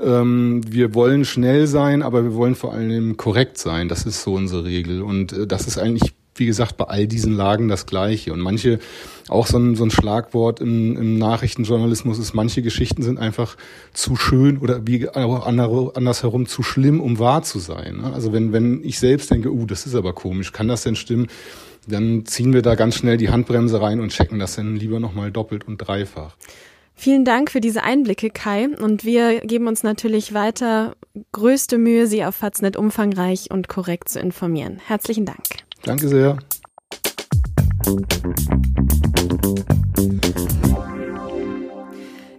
Ähm, 0.00 0.60
wir 0.68 0.94
wollen 0.94 1.24
schnell 1.24 1.66
sein, 1.66 2.02
aber 2.02 2.22
wir 2.22 2.34
wollen 2.34 2.54
vor 2.54 2.72
allem 2.72 3.16
korrekt 3.16 3.58
sein. 3.58 3.88
Das 3.88 4.06
ist 4.06 4.22
so 4.22 4.34
unsere 4.34 4.64
Regel. 4.64 5.02
Und 5.02 5.32
äh, 5.32 5.46
das 5.48 5.66
ist 5.66 5.78
eigentlich 5.78 6.14
wie 6.34 6.46
gesagt, 6.46 6.76
bei 6.76 6.84
all 6.84 7.06
diesen 7.06 7.34
Lagen 7.34 7.68
das 7.68 7.86
Gleiche. 7.86 8.32
Und 8.32 8.40
manche, 8.40 8.78
auch 9.28 9.46
so 9.46 9.58
ein, 9.58 9.74
so 9.74 9.84
ein 9.84 9.90
Schlagwort 9.90 10.60
im, 10.60 10.96
im 10.96 11.18
Nachrichtenjournalismus 11.18 12.18
ist, 12.18 12.34
manche 12.34 12.62
Geschichten 12.62 13.02
sind 13.02 13.18
einfach 13.18 13.56
zu 13.92 14.16
schön 14.16 14.58
oder 14.58 14.86
wie 14.86 15.08
auch 15.08 15.46
andersherum 15.46 16.46
zu 16.46 16.62
schlimm, 16.62 17.00
um 17.00 17.18
wahr 17.18 17.42
zu 17.42 17.58
sein. 17.58 17.98
Ne? 17.98 18.12
Also 18.12 18.32
wenn, 18.32 18.52
wenn 18.52 18.82
ich 18.84 18.98
selbst 18.98 19.30
denke, 19.30 19.52
uh, 19.52 19.66
das 19.66 19.86
ist 19.86 19.94
aber 19.94 20.12
komisch, 20.12 20.52
kann 20.52 20.68
das 20.68 20.82
denn 20.82 20.96
stimmen? 20.96 21.28
Dann 21.86 22.24
ziehen 22.26 22.52
wir 22.52 22.62
da 22.62 22.76
ganz 22.76 22.94
schnell 22.94 23.16
die 23.16 23.30
Handbremse 23.30 23.80
rein 23.80 24.00
und 24.00 24.10
checken 24.10 24.38
das 24.38 24.54
dann 24.54 24.76
lieber 24.76 25.00
nochmal 25.00 25.32
doppelt 25.32 25.66
und 25.66 25.78
dreifach. 25.78 26.36
Vielen 26.94 27.24
Dank 27.24 27.50
für 27.50 27.60
diese 27.60 27.82
Einblicke, 27.82 28.30
Kai. 28.30 28.68
Und 28.68 29.04
wir 29.04 29.40
geben 29.40 29.66
uns 29.66 29.82
natürlich 29.82 30.34
weiter 30.34 30.94
größte 31.32 31.78
Mühe, 31.78 32.06
Sie 32.06 32.24
auf 32.24 32.36
Faznet 32.36 32.76
umfangreich 32.76 33.50
und 33.50 33.68
korrekt 33.68 34.08
zu 34.08 34.20
informieren. 34.20 34.80
Herzlichen 34.86 35.26
Dank. 35.26 35.61
Danke 35.84 36.08
sehr. 36.08 36.38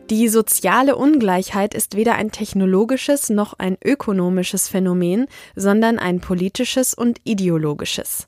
Die 0.10 0.28
soziale 0.28 0.96
Ungleichheit 0.96 1.74
ist 1.74 1.96
weder 1.96 2.16
ein 2.16 2.32
technologisches 2.32 3.30
noch 3.30 3.54
ein 3.58 3.78
ökonomisches 3.84 4.68
Phänomen, 4.68 5.28
sondern 5.56 6.00
ein 6.00 6.20
politisches 6.20 6.94
und 6.94 7.20
ideologisches. 7.24 8.28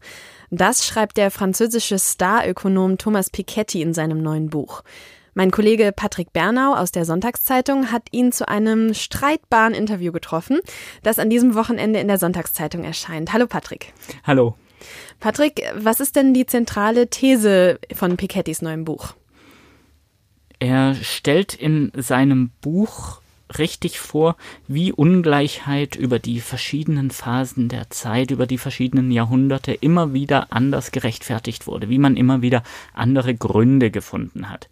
Das 0.51 0.85
schreibt 0.85 1.17
der 1.17 1.31
französische 1.31 1.99
Starökonom 1.99 2.97
Thomas 2.97 3.29
Piketty 3.29 3.81
in 3.81 3.93
seinem 3.93 4.21
neuen 4.21 4.49
Buch. 4.49 4.83
Mein 5.33 5.51
Kollege 5.51 5.91
Patrick 5.95 6.33
Bernau 6.33 6.75
aus 6.75 6.91
der 6.91 7.05
Sonntagszeitung 7.05 7.91
hat 7.91 8.03
ihn 8.11 8.31
zu 8.31 8.47
einem 8.47 8.93
streitbaren 8.93 9.73
Interview 9.73 10.11
getroffen, 10.11 10.59
das 11.03 11.19
an 11.19 11.29
diesem 11.29 11.55
Wochenende 11.55 11.99
in 11.99 12.07
der 12.07 12.17
Sonntagszeitung 12.17 12.83
erscheint. 12.83 13.33
Hallo 13.33 13.45
Patrick. 13.47 13.93
Hallo. 14.23 14.55
Patrick, 15.19 15.61
was 15.75 15.99
ist 15.99 16.15
denn 16.15 16.33
die 16.33 16.45
zentrale 16.45 17.09
These 17.09 17.79
von 17.93 18.17
Pikettys 18.17 18.61
neuem 18.61 18.85
Buch? 18.85 19.13
Er 20.59 20.95
stellt 20.95 21.53
in 21.53 21.91
seinem 21.95 22.49
Buch 22.61 23.21
richtig 23.57 23.99
vor, 23.99 24.35
wie 24.67 24.91
Ungleichheit 24.91 25.95
über 25.95 26.19
die 26.19 26.39
verschiedenen 26.39 27.11
Phasen 27.11 27.69
der 27.69 27.89
Zeit, 27.89 28.31
über 28.31 28.47
die 28.47 28.57
verschiedenen 28.57 29.11
Jahrhunderte 29.11 29.73
immer 29.73 30.13
wieder 30.13 30.51
anders 30.51 30.91
gerechtfertigt 30.91 31.67
wurde, 31.67 31.89
wie 31.89 31.99
man 31.99 32.17
immer 32.17 32.41
wieder 32.41 32.63
andere 32.93 33.35
Gründe 33.35 33.91
gefunden 33.91 34.49
hat. 34.49 34.69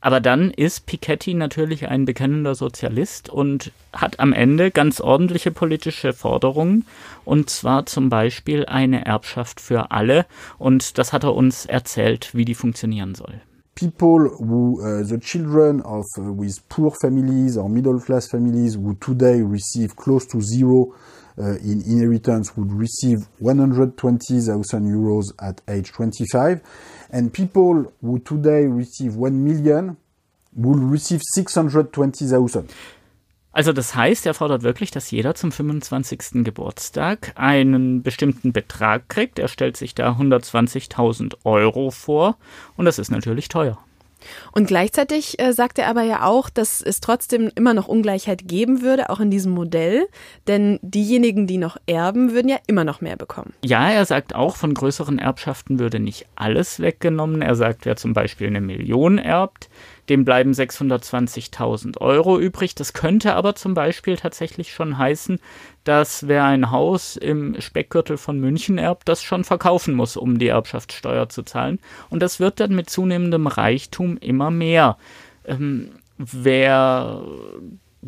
Aber 0.00 0.20
dann 0.20 0.50
ist 0.50 0.86
Piketty 0.86 1.34
natürlich 1.34 1.88
ein 1.88 2.06
bekennender 2.06 2.54
Sozialist 2.54 3.28
und 3.28 3.72
hat 3.92 4.18
am 4.18 4.32
Ende 4.32 4.70
ganz 4.70 5.00
ordentliche 5.00 5.50
politische 5.50 6.12
Forderungen, 6.12 6.86
und 7.24 7.50
zwar 7.50 7.84
zum 7.86 8.08
Beispiel 8.08 8.64
eine 8.64 9.04
Erbschaft 9.04 9.60
für 9.60 9.90
alle, 9.90 10.24
und 10.58 10.96
das 10.98 11.12
hat 11.12 11.24
er 11.24 11.34
uns 11.34 11.66
erzählt, 11.66 12.34
wie 12.34 12.44
die 12.44 12.54
funktionieren 12.54 13.14
soll. 13.14 13.40
People 13.74 14.30
who, 14.38 14.78
uh, 14.80 15.02
the 15.02 15.18
children 15.18 15.80
of 15.82 16.04
uh, 16.18 16.22
with 16.38 16.60
poor 16.68 16.92
families 17.00 17.56
or 17.56 17.68
middle 17.68 17.98
class 17.98 18.28
families 18.28 18.76
who 18.76 18.94
today 18.94 19.40
receive 19.42 19.96
close 19.96 20.26
to 20.26 20.40
zero 20.40 20.92
in 21.62 21.80
inheritance 21.82 22.52
would 22.56 22.72
receive 22.72 23.26
120,000 23.40 24.86
euros 24.86 25.32
at 25.38 25.62
age 25.68 25.90
25, 25.92 26.60
and 27.10 27.32
people 27.32 27.92
who 28.02 28.18
today 28.18 28.66
receive 28.66 29.16
1 29.16 29.32
million 29.32 29.96
will 30.54 30.80
receive 30.90 31.22
620,000. 31.22 32.68
Also 33.52 33.72
das 33.72 33.96
heißt, 33.96 34.26
er 34.26 34.34
fordert 34.34 34.62
wirklich, 34.62 34.92
dass 34.92 35.10
jeder 35.10 35.34
zum 35.34 35.50
25. 35.50 36.44
Geburtstag 36.44 37.32
einen 37.34 38.02
bestimmten 38.02 38.52
Betrag 38.52 39.08
kriegt. 39.08 39.40
Er 39.40 39.48
stellt 39.48 39.76
sich 39.76 39.94
da 39.94 40.12
120.000 40.12 41.34
Euro 41.44 41.90
vor 41.90 42.36
und 42.76 42.84
das 42.84 43.00
ist 43.00 43.10
natürlich 43.10 43.48
teuer. 43.48 43.78
Und 44.52 44.66
gleichzeitig 44.66 45.38
äh, 45.40 45.52
sagt 45.52 45.78
er 45.78 45.88
aber 45.88 46.02
ja 46.02 46.24
auch, 46.24 46.50
dass 46.50 46.80
es 46.82 47.00
trotzdem 47.00 47.50
immer 47.54 47.74
noch 47.74 47.88
Ungleichheit 47.88 48.46
geben 48.46 48.82
würde, 48.82 49.10
auch 49.10 49.20
in 49.20 49.30
diesem 49.30 49.52
Modell. 49.52 50.06
Denn 50.46 50.78
diejenigen, 50.82 51.46
die 51.46 51.58
noch 51.58 51.76
erben, 51.86 52.32
würden 52.32 52.48
ja 52.48 52.58
immer 52.66 52.84
noch 52.84 53.00
mehr 53.00 53.16
bekommen. 53.16 53.52
Ja, 53.64 53.90
er 53.90 54.04
sagt 54.04 54.34
auch, 54.34 54.56
von 54.56 54.74
größeren 54.74 55.18
Erbschaften 55.18 55.78
würde 55.78 56.00
nicht 56.00 56.26
alles 56.36 56.80
weggenommen. 56.80 57.42
Er 57.42 57.54
sagt, 57.54 57.84
wer 57.86 57.96
zum 57.96 58.12
Beispiel 58.12 58.46
eine 58.46 58.60
Million 58.60 59.18
erbt, 59.18 59.68
dem 60.08 60.24
bleiben 60.24 60.52
620.000 60.52 61.98
Euro 61.98 62.38
übrig. 62.38 62.74
Das 62.74 62.92
könnte 62.92 63.34
aber 63.34 63.54
zum 63.54 63.74
Beispiel 63.74 64.16
tatsächlich 64.16 64.72
schon 64.72 64.98
heißen, 64.98 65.38
dass 65.84 66.26
wer 66.28 66.44
ein 66.44 66.70
Haus 66.70 67.16
im 67.16 67.60
Speckgürtel 67.60 68.16
von 68.16 68.38
München 68.40 68.78
erbt, 68.78 69.08
das 69.08 69.22
schon 69.22 69.44
verkaufen 69.44 69.94
muss, 69.94 70.16
um 70.16 70.38
die 70.38 70.48
Erbschaftssteuer 70.48 71.28
zu 71.28 71.42
zahlen. 71.42 71.78
Und 72.08 72.22
das 72.22 72.40
wird 72.40 72.60
dann 72.60 72.74
mit 72.74 72.90
zunehmendem 72.90 73.46
Reichtum 73.46 74.16
immer 74.18 74.50
mehr. 74.50 74.96
Ähm, 75.44 75.90
wer 76.18 77.22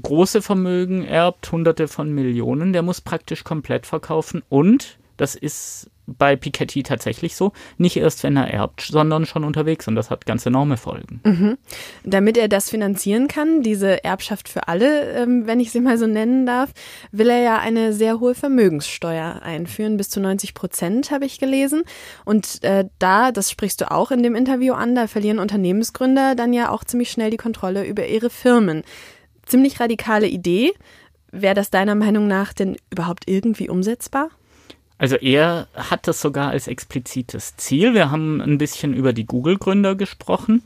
große 0.01 0.43
Vermögen 0.43 1.05
erbt, 1.05 1.51
hunderte 1.53 1.89
von 1.89 2.13
Millionen, 2.13 2.73
der 2.73 2.83
muss 2.83 3.01
praktisch 3.01 3.45
komplett 3.45 3.87
verkaufen 3.87 4.43
und 4.49 4.99
das 5.17 5.35
ist 5.35 5.91
bei 6.07 6.37
Piketty 6.37 6.83
tatsächlich 6.83 7.37
so. 7.37 7.53
Nicht 7.79 7.97
erst, 7.97 8.23
wenn 8.23 8.37
er 8.37 8.49
erbt, 8.49 8.83
sondern 8.83 9.27
schon 9.27 9.45
unterwegs 9.45 9.87
und 9.89 9.95
das 9.95 10.11
hat 10.11 10.27
ganz 10.27 10.45
enorme 10.47 10.77
Folgen. 10.77 11.21
Mhm. 11.25 11.59
Damit 12.05 12.37
er 12.37 12.49
das 12.49 12.71
finanzieren 12.71 13.29
kann, 13.29 13.63
diese 13.63 14.03
Erbschaft 14.05 14.49
für 14.49 14.69
alle, 14.69 15.13
ähm, 15.13 15.47
wenn 15.47 15.61
ich 15.61 15.71
sie 15.71 15.81
mal 15.81 15.99
so 15.99 16.07
nennen 16.07 16.47
darf, 16.47 16.73
will 17.13 17.31
er 17.31 17.41
ja 17.41 17.59
eine 17.59 17.93
sehr 17.93 18.21
hohe 18.21 18.35
Vermögenssteuer 18.35 19.41
einführen, 19.43 19.97
bis 19.97 20.11
zu 20.11 20.21
90 20.21 20.55
Prozent, 20.55 21.11
habe 21.11 21.25
ich 21.25 21.39
gelesen. 21.39 21.83
Und 22.25 22.63
äh, 22.65 22.87
da, 22.99 23.33
das 23.33 23.51
sprichst 23.51 23.81
du 23.81 23.91
auch 23.91 24.11
in 24.11 24.23
dem 24.23 24.35
Interview 24.35 24.75
an, 24.75 24.95
da 24.95 25.07
verlieren 25.07 25.39
Unternehmensgründer 25.39 26.35
dann 26.35 26.53
ja 26.53 26.71
auch 26.71 26.85
ziemlich 26.85 27.11
schnell 27.11 27.31
die 27.31 27.37
Kontrolle 27.37 27.85
über 27.85 28.07
ihre 28.07 28.31
Firmen. 28.31 28.83
Ziemlich 29.47 29.81
radikale 29.81 30.29
Idee. 30.29 30.73
Wäre 31.31 31.55
das 31.55 31.71
deiner 31.71 31.95
Meinung 31.95 32.27
nach 32.27 32.53
denn 32.53 32.77
überhaupt 32.91 33.25
irgendwie 33.27 33.69
umsetzbar? 33.69 34.29
Also 35.03 35.17
er 35.17 35.67
hat 35.75 36.07
das 36.07 36.21
sogar 36.21 36.51
als 36.51 36.69
explizites 36.69 37.57
Ziel. 37.57 37.93
Wir 37.93 38.13
haben 38.13 38.41
ein 38.41 38.57
bisschen 38.57 38.95
über 38.95 39.13
die 39.13 39.27
Google-Gründer 39.27 39.97
gesprochen. 39.97 40.63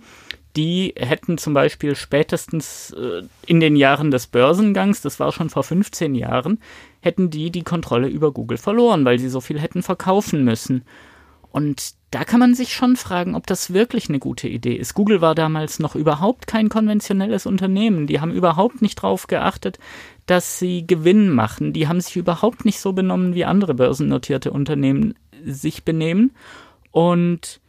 Die 0.56 0.92
hätten 0.94 1.38
zum 1.38 1.54
Beispiel 1.54 1.96
spätestens 1.96 2.90
äh, 2.90 3.22
in 3.46 3.60
den 3.60 3.76
Jahren 3.76 4.10
des 4.10 4.26
Börsengangs, 4.26 5.00
das 5.00 5.18
war 5.20 5.32
schon 5.32 5.48
vor 5.48 5.62
15 5.62 6.14
Jahren, 6.14 6.60
hätten 7.00 7.30
die 7.30 7.50
die 7.50 7.62
Kontrolle 7.62 8.08
über 8.08 8.30
Google 8.30 8.58
verloren, 8.58 9.06
weil 9.06 9.18
sie 9.18 9.30
so 9.30 9.40
viel 9.40 9.58
hätten 9.58 9.82
verkaufen 9.82 10.44
müssen. 10.44 10.84
Und 11.56 11.94
da 12.10 12.24
kann 12.24 12.38
man 12.38 12.54
sich 12.54 12.74
schon 12.74 12.96
fragen, 12.96 13.34
ob 13.34 13.46
das 13.46 13.72
wirklich 13.72 14.10
eine 14.10 14.18
gute 14.18 14.46
Idee 14.46 14.74
ist. 14.74 14.92
Google 14.92 15.22
war 15.22 15.34
damals 15.34 15.78
noch 15.78 15.94
überhaupt 15.94 16.46
kein 16.46 16.68
konventionelles 16.68 17.46
Unternehmen. 17.46 18.06
Die 18.06 18.20
haben 18.20 18.30
überhaupt 18.30 18.82
nicht 18.82 18.98
darauf 18.98 19.26
geachtet, 19.26 19.78
dass 20.26 20.58
sie 20.58 20.86
Gewinn 20.86 21.30
machen. 21.30 21.72
Die 21.72 21.88
haben 21.88 22.02
sich 22.02 22.14
überhaupt 22.16 22.66
nicht 22.66 22.78
so 22.78 22.92
benommen, 22.92 23.34
wie 23.34 23.46
andere 23.46 23.72
börsennotierte 23.72 24.50
Unternehmen 24.50 25.14
sich 25.46 25.82
benehmen. 25.82 26.32
Und 26.90 27.62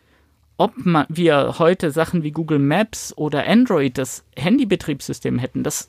ob 0.57 0.73
wir 1.07 1.55
heute 1.57 1.91
Sachen 1.91 2.23
wie 2.23 2.31
Google 2.31 2.59
Maps 2.59 3.13
oder 3.15 3.47
Android, 3.47 3.97
das 3.97 4.25
Handybetriebssystem 4.35 5.39
hätten, 5.39 5.63
das 5.63 5.87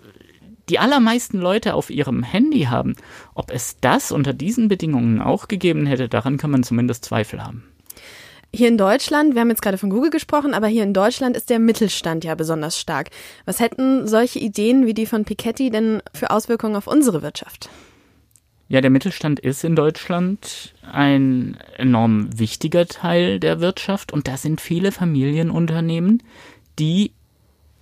die 0.68 0.78
allermeisten 0.78 1.40
Leute 1.40 1.74
auf 1.74 1.90
ihrem 1.90 2.22
Handy 2.22 2.66
haben, 2.66 2.94
ob 3.34 3.50
es 3.50 3.78
das 3.80 4.12
unter 4.12 4.34
diesen 4.34 4.68
Bedingungen 4.68 5.20
auch 5.20 5.48
gegeben 5.48 5.84
hätte, 5.84 6.08
daran 6.08 6.37
kann 6.37 6.52
man 6.52 6.62
zumindest 6.62 7.04
Zweifel 7.04 7.42
haben. 7.42 7.64
Hier 8.52 8.68
in 8.68 8.78
Deutschland, 8.78 9.34
wir 9.34 9.42
haben 9.42 9.50
jetzt 9.50 9.61
gerade 9.61 9.76
von 9.76 9.90
Google 9.90 10.11
gesprochen, 10.11 10.54
aber 10.54 10.68
hier 10.68 10.82
in 10.82 10.94
Deutschland 10.94 11.37
ist 11.37 11.50
der 11.50 11.58
Mittelstand 11.58 12.24
ja 12.24 12.34
besonders 12.34 12.80
stark. 12.80 13.11
Was 13.44 13.61
hätten 13.61 14.08
solche 14.08 14.38
Ideen 14.38 14.87
wie 14.87 14.94
die 14.94 15.04
von 15.04 15.26
Piketty 15.26 15.70
denn 15.70 16.02
für 16.14 16.30
Auswirkungen 16.30 16.74
auf 16.74 16.87
unsere 16.87 17.20
Wirtschaft? 17.20 17.68
Ja, 18.68 18.80
der 18.80 18.90
Mittelstand 18.90 19.38
ist 19.40 19.64
in 19.64 19.76
Deutschland 19.76 20.74
ein 20.90 21.58
enorm 21.76 22.38
wichtiger 22.38 22.87
Teil 22.87 23.38
der 23.38 23.61
Wirtschaft 23.61 24.12
und 24.12 24.28
da 24.28 24.37
sind 24.38 24.61
viele 24.61 24.92
Familienunternehmen, 24.92 26.22
die 26.78 27.12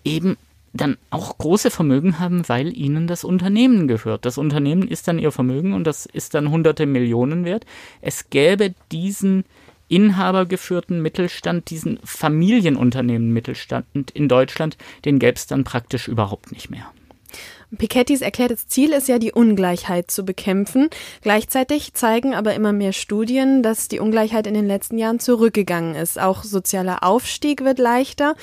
eben 0.05 0.37
dann 0.72 0.96
auch 1.11 1.38
große 1.38 1.70
Vermögen 1.70 2.18
haben, 2.18 2.48
weil 2.48 2.76
ihnen 2.76 3.07
das 3.07 3.24
Unternehmen 3.24 3.88
gehört. 3.88 4.24
Das 4.24 4.37
Unternehmen 4.37 4.87
ist 4.87 5.09
dann 5.09 5.18
ihr 5.18 5.33
Vermögen 5.33 5.74
und 5.74 5.85
das 5.85 6.07
ist 6.07 6.35
dann 6.35 6.50
hunderte 6.50 6.87
Millionen 6.87 7.44
wert. 7.44 7.64
Es 8.00 8.31
gäbe 8.31 8.74
diesen 8.92 9.44
inhabergeführten 9.88 11.01
Mittelstand, 11.01 11.70
diesen 11.70 11.99
Familienunternehmen 12.05 13.33
Mittelstand 13.33 14.11
in 14.12 14.29
Deutschland, 14.29 14.77
den 15.05 15.18
gäbe 15.18 15.37
es 15.37 15.46
dann 15.46 15.64
praktisch 15.64 16.09
überhaupt 16.09 16.53
nicht 16.53 16.70
mehr. 16.70 16.87
Pikettys 17.77 18.20
erklärtes 18.20 18.68
Ziel 18.68 18.92
ist 18.92 19.09
ja, 19.09 19.18
die 19.18 19.33
Ungleichheit 19.33 20.11
zu 20.11 20.25
bekämpfen. 20.25 20.88
Gleichzeitig 21.22 21.94
zeigen 21.94 22.35
aber 22.35 22.55
immer 22.55 22.72
mehr 22.72 22.92
Studien, 22.92 23.62
dass 23.62 23.88
die 23.88 23.99
Ungleichheit 23.99 24.46
in 24.46 24.55
den 24.55 24.66
letzten 24.66 24.99
Jahren 24.99 25.18
zurückgegangen 25.18 25.94
ist. 25.94 26.18
Auch 26.18 26.44
sozialer 26.44 27.03
Aufstieg 27.03 27.64
wird 27.64 27.79
leichter. 27.79 28.37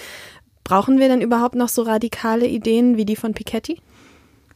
Brauchen 0.64 1.00
wir 1.00 1.08
denn 1.08 1.22
überhaupt 1.22 1.56
noch 1.56 1.70
so 1.70 1.84
radikale 1.84 2.48
Ideen 2.48 2.98
wie 2.98 3.06
die 3.06 3.16
von 3.16 3.34
Piketty? 3.34 3.82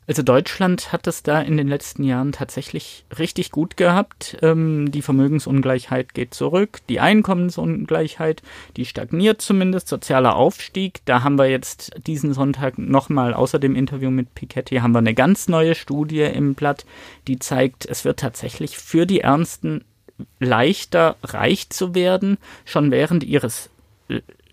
Also 0.07 0.23
Deutschland 0.23 0.93
hat 0.93 1.05
es 1.05 1.21
da 1.21 1.41
in 1.41 1.57
den 1.57 1.67
letzten 1.67 2.01
Jahren 2.03 2.31
tatsächlich 2.31 3.03
richtig 3.19 3.51
gut 3.51 3.75
gehabt. 3.75 4.37
Ähm, 4.41 4.89
die 4.89 5.01
Vermögensungleichheit 5.01 6.13
geht 6.13 6.33
zurück, 6.33 6.79
die 6.87 7.01
Einkommensungleichheit, 7.01 8.41
die 8.77 8.85
stagniert 8.85 9.41
zumindest, 9.41 9.89
sozialer 9.89 10.37
Aufstieg. 10.37 11.01
Da 11.03 11.23
haben 11.23 11.37
wir 11.37 11.49
jetzt 11.49 11.91
diesen 12.07 12.33
Sonntag 12.33 12.77
nochmal 12.77 13.33
außer 13.33 13.59
dem 13.59 13.75
Interview 13.75 14.09
mit 14.09 14.33
Piketty 14.33 14.77
haben 14.77 14.93
wir 14.93 14.99
eine 14.99 15.13
ganz 15.13 15.49
neue 15.49 15.75
Studie 15.75 16.21
im 16.21 16.55
Blatt, 16.55 16.85
die 17.27 17.37
zeigt, 17.37 17.85
es 17.85 18.05
wird 18.05 18.21
tatsächlich 18.21 18.77
für 18.77 19.05
die 19.05 19.21
Ernsten 19.21 19.83
leichter 20.39 21.17
reich 21.21 21.69
zu 21.69 21.95
werden, 21.95 22.37
schon 22.63 22.91
während 22.91 23.25
ihres 23.25 23.69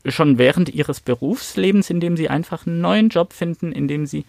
schon 0.06 0.38
während 0.38 0.68
ihres 0.68 1.00
Berufslebens, 1.00 1.90
indem 1.90 2.16
sie 2.16 2.28
einfach 2.28 2.66
einen 2.66 2.80
neuen 2.80 3.08
Job 3.08 3.32
finden, 3.32 3.72
indem 3.72 4.06
sie 4.06 4.24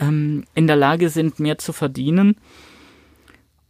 ähm, 0.00 0.44
in 0.54 0.66
der 0.66 0.76
Lage 0.76 1.08
sind, 1.08 1.40
mehr 1.40 1.58
zu 1.58 1.72
verdienen. 1.72 2.36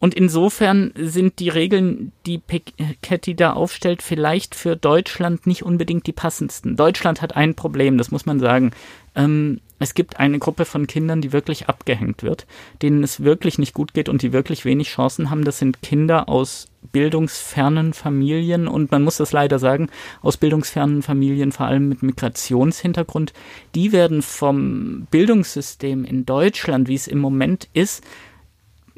Und 0.01 0.15
insofern 0.15 0.93
sind 0.97 1.41
die 1.41 1.49
Regeln, 1.49 2.13
die 2.25 2.39
Piketty 2.39 3.35
da 3.35 3.55
aufstellt, 3.55 4.01
vielleicht 4.01 4.55
für 4.55 4.77
Deutschland 4.77 5.47
nicht 5.47 5.65
unbedingt 5.65 6.07
die 6.07 6.13
passendsten. 6.13 6.77
Deutschland 6.77 7.21
hat 7.21 7.37
ein 7.37 7.55
Problem, 7.55 7.99
das 7.99 8.13
muss 8.13 8.25
man 8.25 8.39
sagen. 8.39 8.71
Ähm, 9.17 9.61
es 9.81 9.95
gibt 9.95 10.19
eine 10.19 10.39
Gruppe 10.39 10.65
von 10.65 10.87
Kindern, 10.87 11.21
die 11.21 11.33
wirklich 11.33 11.69
abgehängt 11.69 12.23
wird, 12.23 12.47
denen 12.83 13.03
es 13.03 13.23
wirklich 13.23 13.59
nicht 13.59 13.75
gut 13.75 13.95
geht 13.95 14.09
und 14.09 14.23
die 14.23 14.33
wirklich 14.33 14.65
wenig 14.65 14.89
Chancen 14.89 15.31
haben. 15.31 15.45
Das 15.45 15.59
sind 15.59 15.83
Kinder 15.83 16.29
aus 16.29 16.69
bildungsfernen 16.93 17.93
Familien 17.93 18.69
und 18.69 18.91
man 18.91 19.03
muss 19.03 19.17
das 19.17 19.33
leider 19.33 19.59
sagen, 19.59 19.89
aus 20.23 20.37
bildungsfernen 20.37 21.03
Familien, 21.03 21.53
vor 21.53 21.67
allem 21.67 21.89
mit 21.89 22.03
Migrationshintergrund, 22.03 23.33
die 23.75 23.93
werden 23.93 24.23
vom 24.23 25.07
Bildungssystem 25.11 26.05
in 26.05 26.25
Deutschland, 26.25 26.89
wie 26.89 26.95
es 26.95 27.09
im 27.09 27.19
Moment 27.19 27.69
ist, 27.73 28.05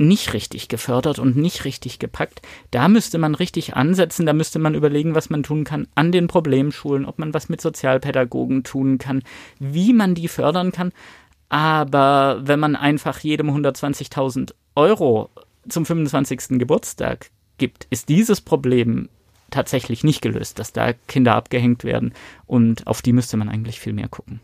nicht 0.00 0.32
richtig 0.32 0.68
gefördert 0.68 1.18
und 1.18 1.36
nicht 1.36 1.64
richtig 1.64 1.98
gepackt. 1.98 2.42
Da 2.70 2.88
müsste 2.88 3.18
man 3.18 3.34
richtig 3.34 3.76
ansetzen, 3.76 4.26
da 4.26 4.32
müsste 4.32 4.58
man 4.58 4.74
überlegen, 4.74 5.14
was 5.14 5.30
man 5.30 5.42
tun 5.42 5.64
kann 5.64 5.86
an 5.94 6.10
den 6.10 6.26
Problemschulen, 6.26 7.04
ob 7.04 7.18
man 7.18 7.34
was 7.34 7.48
mit 7.48 7.60
Sozialpädagogen 7.60 8.64
tun 8.64 8.98
kann, 8.98 9.22
wie 9.58 9.92
man 9.92 10.14
die 10.14 10.28
fördern 10.28 10.72
kann. 10.72 10.92
Aber 11.48 12.40
wenn 12.42 12.60
man 12.60 12.76
einfach 12.76 13.20
jedem 13.20 13.50
120.000 13.50 14.54
Euro 14.74 15.30
zum 15.68 15.84
25. 15.84 16.58
Geburtstag 16.58 17.30
gibt, 17.58 17.86
ist 17.90 18.08
dieses 18.08 18.40
Problem 18.40 19.08
tatsächlich 19.50 20.04
nicht 20.04 20.22
gelöst, 20.22 20.58
dass 20.58 20.72
da 20.72 20.92
Kinder 20.92 21.34
abgehängt 21.34 21.84
werden 21.84 22.14
und 22.46 22.86
auf 22.86 23.02
die 23.02 23.12
müsste 23.12 23.36
man 23.36 23.48
eigentlich 23.48 23.80
viel 23.80 23.92
mehr 23.92 24.08
gucken. 24.08 24.40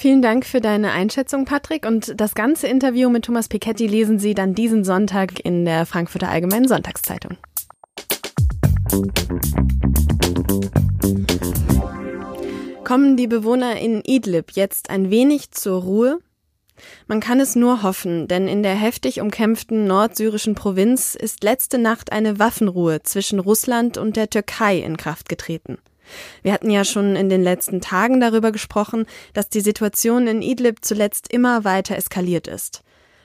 Vielen 0.00 0.22
Dank 0.22 0.46
für 0.46 0.60
deine 0.60 0.92
Einschätzung, 0.92 1.44
Patrick. 1.44 1.84
Und 1.84 2.20
das 2.20 2.36
ganze 2.36 2.68
Interview 2.68 3.10
mit 3.10 3.24
Thomas 3.24 3.48
Piketty 3.48 3.88
lesen 3.88 4.20
Sie 4.20 4.32
dann 4.32 4.54
diesen 4.54 4.84
Sonntag 4.84 5.44
in 5.44 5.64
der 5.64 5.86
Frankfurter 5.86 6.28
Allgemeinen 6.28 6.68
Sonntagszeitung. 6.68 7.36
Kommen 12.84 13.16
die 13.16 13.26
Bewohner 13.26 13.80
in 13.80 14.02
Idlib 14.04 14.52
jetzt 14.52 14.88
ein 14.88 15.10
wenig 15.10 15.50
zur 15.50 15.82
Ruhe? 15.82 16.20
Man 17.08 17.18
kann 17.18 17.40
es 17.40 17.56
nur 17.56 17.82
hoffen, 17.82 18.28
denn 18.28 18.46
in 18.46 18.62
der 18.62 18.76
heftig 18.76 19.20
umkämpften 19.20 19.88
nordsyrischen 19.88 20.54
Provinz 20.54 21.16
ist 21.16 21.42
letzte 21.42 21.76
Nacht 21.76 22.12
eine 22.12 22.38
Waffenruhe 22.38 23.02
zwischen 23.02 23.40
Russland 23.40 23.98
und 23.98 24.14
der 24.14 24.30
Türkei 24.30 24.78
in 24.78 24.96
Kraft 24.96 25.28
getreten. 25.28 25.78
Wir 26.42 26.52
hatten 26.52 26.70
ja 26.70 26.84
schon 26.84 27.16
in 27.16 27.28
den 27.28 27.42
letzten 27.42 27.80
Tagen 27.80 28.20
darüber 28.20 28.52
gesprochen, 28.52 29.06
dass 29.32 29.48
die 29.48 29.60
Situation 29.60 30.26
in 30.26 30.42
Idlib 30.42 30.84
zuletzt 30.84 31.32
immer 31.32 31.64
weiter 31.64 31.96
eskaliert 31.96 32.46
ist. 32.46 32.82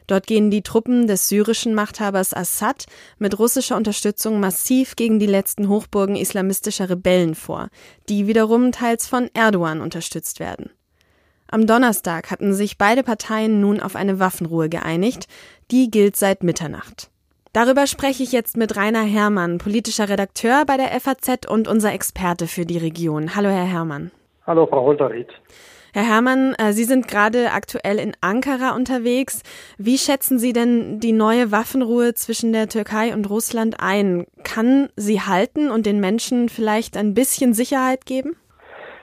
Dort 0.08 0.28
gehen 0.28 0.52
die 0.52 0.64
Truppen 0.64 1.08
des 1.08 1.30
syrischen 1.30 1.74
Machthabers 1.74 2.34
Assad 2.34 2.86
mit 3.20 3.40
russischer 3.40 3.78
Unterstützung 3.78 4.40
massiv 4.40 4.96
gegen 4.96 5.20
die 5.20 5.26
letzten 5.26 5.70
Hochburgen 5.70 6.16
islamistischer 6.16 6.90
Rebellen 6.90 7.36
vor, 7.36 7.70
die 8.10 8.28
wiederum 8.28 8.72
teils 8.72 9.08
von 9.08 9.30
Erdogan 9.34 9.82
unterstützt 9.82 10.40
werden. 10.40 10.72
Am 11.48 11.68
Donnerstag 11.68 12.32
hatten 12.32 12.54
sich 12.54 12.78
beide 12.78 13.04
Parteien 13.04 13.62
nun 13.62 13.80
auf 13.80 13.96
eine 13.96 14.20
Waffenruhe 14.20 14.70
geeinigt, 14.70 15.28
die 15.72 15.92
gilt 15.92 16.16
seit 16.16 16.44
Mitternacht. 16.44 17.12
Darüber 17.54 17.86
spreche 17.86 18.24
ich 18.24 18.32
jetzt 18.32 18.58
mit 18.58 18.76
Rainer 18.76 19.04
Herrmann, 19.04 19.60
politischer 19.60 20.10
Redakteur 20.10 20.64
bei 20.66 20.76
der 20.76 20.88
FAZ 21.00 21.48
und 21.48 21.68
unser 21.68 21.94
Experte 21.94 22.48
für 22.48 22.66
die 22.66 22.80
Region. 22.80 23.36
Hallo, 23.36 23.50
Herr 23.50 23.66
Herrmann. 23.66 24.10
Hallo, 24.48 24.66
Frau 24.66 24.82
Holterried. 24.82 25.28
Herr 25.94 26.10
Herrmann, 26.10 26.56
äh, 26.58 26.74
Sie 26.74 26.84
sind 26.84 27.08
gerade 27.08 27.52
aktuell 27.52 28.00
in 28.00 28.14
Ankara 28.22 28.76
unterwegs. 28.76 29.44
Wie 29.78 30.00
schätzen 30.00 30.40
Sie 30.40 30.52
denn 30.52 31.00
die 31.00 31.12
neue 31.12 31.52
Waffenruhe 31.52 32.16
zwischen 32.16 32.54
der 32.54 32.70
Türkei 32.70 33.14
und 33.14 33.30
Russland 33.30 33.76
ein? 33.80 34.26
Kann 34.44 34.90
sie 34.96 35.22
halten 35.22 35.70
und 35.70 35.86
den 35.86 36.00
Menschen 36.00 36.50
vielleicht 36.50 36.98
ein 36.98 37.14
bisschen 37.14 37.54
Sicherheit 37.54 38.08
geben? 38.08 38.36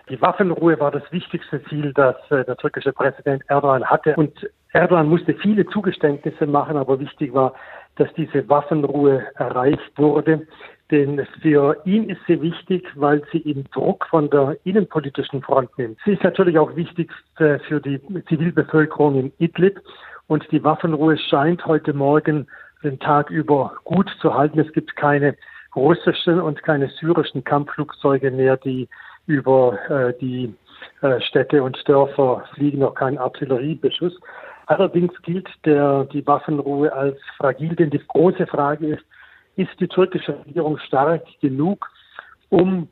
Die 0.08 0.20
Waffenruhe 0.20 0.80
war 0.80 0.90
das 0.90 1.04
wichtigste 1.12 1.62
Ziel, 1.68 1.92
das 1.94 2.16
äh, 2.30 2.44
der 2.44 2.56
türkische 2.56 2.92
Präsident 2.92 3.44
Erdogan 3.46 3.84
hatte. 3.84 4.16
Und 4.16 4.32
Erdogan 4.72 5.08
musste 5.08 5.34
viele 5.34 5.66
Zugeständnisse 5.66 6.46
machen, 6.46 6.76
aber 6.76 6.98
wichtig 6.98 7.32
war, 7.32 7.54
dass 8.00 8.12
diese 8.14 8.48
Waffenruhe 8.48 9.26
erreicht 9.34 9.92
wurde. 9.96 10.46
Denn 10.90 11.24
für 11.40 11.76
ihn 11.84 12.08
ist 12.08 12.20
sie 12.26 12.40
wichtig, 12.40 12.88
weil 12.96 13.22
sie 13.30 13.38
ihm 13.38 13.64
Druck 13.72 14.06
von 14.06 14.28
der 14.30 14.56
innenpolitischen 14.64 15.42
Front 15.42 15.76
nimmt. 15.78 15.98
Sie 16.04 16.12
ist 16.12 16.24
natürlich 16.24 16.58
auch 16.58 16.74
wichtig 16.74 17.12
für 17.36 17.80
die 17.80 18.00
Zivilbevölkerung 18.28 19.20
in 19.20 19.32
Idlib. 19.38 19.80
Und 20.26 20.50
die 20.50 20.64
Waffenruhe 20.64 21.18
scheint 21.18 21.64
heute 21.66 21.92
Morgen 21.92 22.48
den 22.82 22.98
Tag 22.98 23.30
über 23.30 23.74
gut 23.84 24.10
zu 24.20 24.34
halten. 24.34 24.58
Es 24.58 24.72
gibt 24.72 24.96
keine 24.96 25.36
russischen 25.76 26.40
und 26.40 26.62
keine 26.62 26.88
syrischen 26.88 27.44
Kampfflugzeuge 27.44 28.30
mehr, 28.30 28.56
die 28.56 28.88
über 29.26 29.78
äh, 29.88 30.14
die 30.20 30.54
äh, 31.02 31.20
Städte 31.20 31.62
und 31.62 31.76
Dörfer 31.88 32.44
fliegen, 32.54 32.80
noch 32.80 32.94
kein 32.94 33.18
Artilleriebeschuss. 33.18 34.18
Allerdings 34.70 35.12
gilt 35.22 35.48
der, 35.64 36.04
die 36.04 36.24
Waffenruhe 36.24 36.92
als 36.92 37.18
fragil, 37.36 37.74
denn 37.74 37.90
die 37.90 38.00
große 38.06 38.46
Frage 38.46 38.86
ist, 38.86 39.04
ist 39.56 39.80
die 39.80 39.88
türkische 39.88 40.38
Regierung 40.46 40.78
stark 40.78 41.24
genug, 41.40 41.90
um 42.50 42.86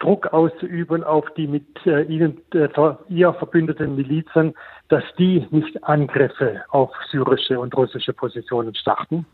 Druck 0.00 0.32
auszuüben 0.32 1.02
auf 1.02 1.24
die 1.36 1.48
mit 1.48 1.64
äh, 1.84 2.02
ihnen 2.02 2.40
äh, 2.54 2.68
ihr 3.08 3.32
verbündeten 3.34 3.96
Milizen, 3.96 4.54
dass 4.88 5.02
die 5.18 5.46
nicht 5.50 5.82
Angriffe 5.84 6.62
auf 6.70 6.90
syrische 7.10 7.58
und 7.58 7.76
russische 7.76 8.12
Positionen 8.12 8.74
starten. 8.74 9.26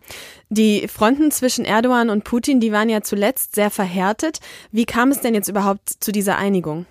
Die 0.49 0.89
Fronten 0.89 1.31
zwischen 1.31 1.65
Erdogan 1.65 2.09
und 2.09 2.25
Putin, 2.25 2.61
die 2.61 2.73
waren 2.73 2.89
ja 2.89 3.03
zuletzt 3.03 3.55
sehr 3.55 3.71
verhärtet. 3.71 4.41
Wie 4.73 4.87
kam 4.87 5.11
es 5.11 5.21
denn 5.21 5.35
jetzt 5.35 5.49
überhaupt 5.49 5.89
zu 5.89 6.13
dieser 6.13 6.39
Einigung? 6.39 6.87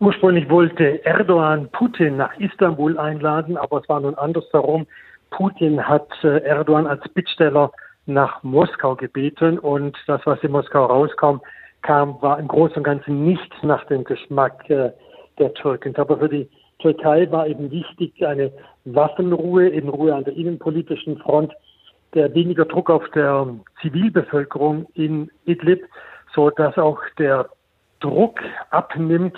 Ursprünglich 0.00 0.50
wollte 0.50 1.04
Erdogan 1.04 1.68
Putin 1.70 2.16
nach 2.16 2.36
Istanbul 2.40 2.98
einladen, 2.98 3.56
aber 3.56 3.80
es 3.80 3.88
war 3.88 4.00
nun 4.00 4.16
andersherum. 4.16 4.86
Putin 5.30 5.80
hat 5.80 6.08
äh, 6.24 6.38
Erdogan 6.38 6.88
als 6.88 7.02
Bittsteller 7.14 7.70
nach 8.06 8.42
Moskau 8.42 8.96
gebeten 8.96 9.60
und 9.60 9.96
das, 10.08 10.20
was 10.24 10.42
in 10.42 10.50
Moskau 10.50 10.86
rauskam, 10.86 11.40
kam, 11.82 12.20
war 12.22 12.38
im 12.38 12.48
Großen 12.48 12.76
und 12.76 12.84
Ganzen 12.84 13.24
nicht 13.24 13.52
nach 13.62 13.84
dem 13.86 14.04
Geschmack 14.04 14.68
äh, 14.70 14.92
der 15.38 15.54
Türken. 15.54 15.94
Aber 15.96 16.18
für 16.18 16.28
die 16.28 16.48
Türkei 16.78 17.30
war 17.30 17.46
eben 17.46 17.70
wichtig 17.70 18.26
eine 18.26 18.52
Waffenruhe, 18.84 19.70
eben 19.70 19.88
Ruhe 19.88 20.14
an 20.14 20.24
der 20.24 20.36
innenpolitischen 20.36 21.18
Front, 21.18 21.52
der 22.14 22.34
weniger 22.34 22.64
Druck 22.64 22.90
auf 22.90 23.08
der 23.14 23.46
Zivilbevölkerung 23.80 24.86
in 24.94 25.30
Idlib, 25.44 25.84
so 26.34 26.50
dass 26.50 26.76
auch 26.76 27.00
der 27.18 27.48
Druck 28.00 28.40
abnimmt, 28.70 29.36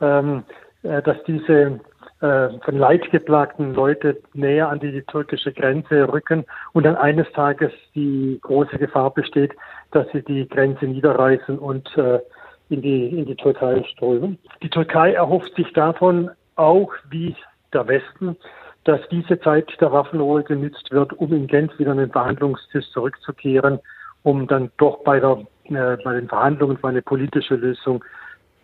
ähm, 0.00 0.44
äh, 0.82 1.02
dass 1.02 1.16
diese 1.24 1.80
äh, 2.20 2.48
von 2.64 2.78
Leid 2.78 3.10
geplagten 3.10 3.74
Leute 3.74 4.18
näher 4.32 4.68
an 4.68 4.80
die 4.80 5.02
türkische 5.02 5.52
Grenze 5.52 6.10
rücken 6.10 6.44
und 6.72 6.84
dann 6.86 6.96
eines 6.96 7.30
Tages 7.32 7.72
die 7.94 8.38
große 8.40 8.78
Gefahr 8.78 9.12
besteht, 9.12 9.52
dass 9.94 10.06
sie 10.12 10.22
die 10.22 10.48
Grenze 10.48 10.86
niederreißen 10.86 11.58
und 11.58 11.96
äh, 11.96 12.20
in 12.68 12.82
die, 12.82 13.06
in 13.08 13.26
die 13.26 13.36
Türkei 13.36 13.82
strömen. 13.92 14.38
Die 14.62 14.70
Türkei 14.70 15.12
erhofft 15.12 15.54
sich 15.54 15.72
davon 15.72 16.30
auch, 16.56 16.92
wie 17.10 17.36
der 17.72 17.86
Westen, 17.88 18.36
dass 18.84 19.00
diese 19.10 19.40
Zeit 19.40 19.68
der 19.80 19.92
Waffenruhe 19.92 20.42
genützt 20.42 20.90
wird, 20.90 21.12
um 21.14 21.32
in 21.32 21.46
Genf 21.46 21.78
wieder 21.78 21.92
an 21.92 21.98
den 21.98 22.10
Verhandlungstisch 22.10 22.90
zurückzukehren, 22.90 23.80
um 24.22 24.46
dann 24.46 24.70
doch 24.78 25.02
bei, 25.04 25.20
der, 25.20 25.44
äh, 25.64 25.96
bei 26.02 26.14
den 26.14 26.28
Verhandlungen 26.28 26.78
für 26.78 26.88
eine 26.88 27.02
politische 27.02 27.56
Lösung 27.56 28.04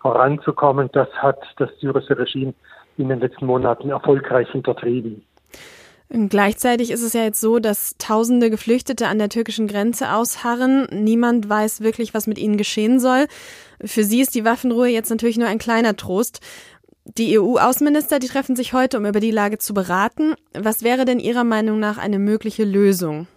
voranzukommen. 0.00 0.88
Das 0.92 1.08
hat 1.14 1.40
das 1.58 1.70
syrische 1.80 2.18
Regime 2.18 2.54
in 2.96 3.08
den 3.08 3.20
letzten 3.20 3.46
Monaten 3.46 3.90
erfolgreich 3.90 4.50
hintertrieben. 4.50 5.24
Gleichzeitig 6.12 6.90
ist 6.90 7.04
es 7.04 7.12
ja 7.12 7.22
jetzt 7.22 7.40
so, 7.40 7.60
dass 7.60 7.96
tausende 7.96 8.50
Geflüchtete 8.50 9.06
an 9.06 9.18
der 9.18 9.28
türkischen 9.28 9.68
Grenze 9.68 10.12
ausharren. 10.12 10.88
Niemand 10.90 11.48
weiß 11.48 11.82
wirklich, 11.82 12.14
was 12.14 12.26
mit 12.26 12.36
ihnen 12.36 12.56
geschehen 12.56 12.98
soll. 12.98 13.26
Für 13.84 14.02
sie 14.02 14.20
ist 14.20 14.34
die 14.34 14.44
Waffenruhe 14.44 14.88
jetzt 14.88 15.10
natürlich 15.10 15.38
nur 15.38 15.46
ein 15.46 15.58
kleiner 15.58 15.94
Trost. 15.94 16.40
Die 17.04 17.38
EU-Außenminister, 17.38 18.18
die 18.18 18.26
treffen 18.26 18.56
sich 18.56 18.72
heute, 18.72 18.98
um 18.98 19.06
über 19.06 19.20
die 19.20 19.30
Lage 19.30 19.58
zu 19.58 19.72
beraten. 19.72 20.34
Was 20.52 20.82
wäre 20.82 21.04
denn 21.04 21.20
Ihrer 21.20 21.44
Meinung 21.44 21.78
nach 21.78 21.96
eine 21.96 22.18
mögliche 22.18 22.64
Lösung? 22.64 23.28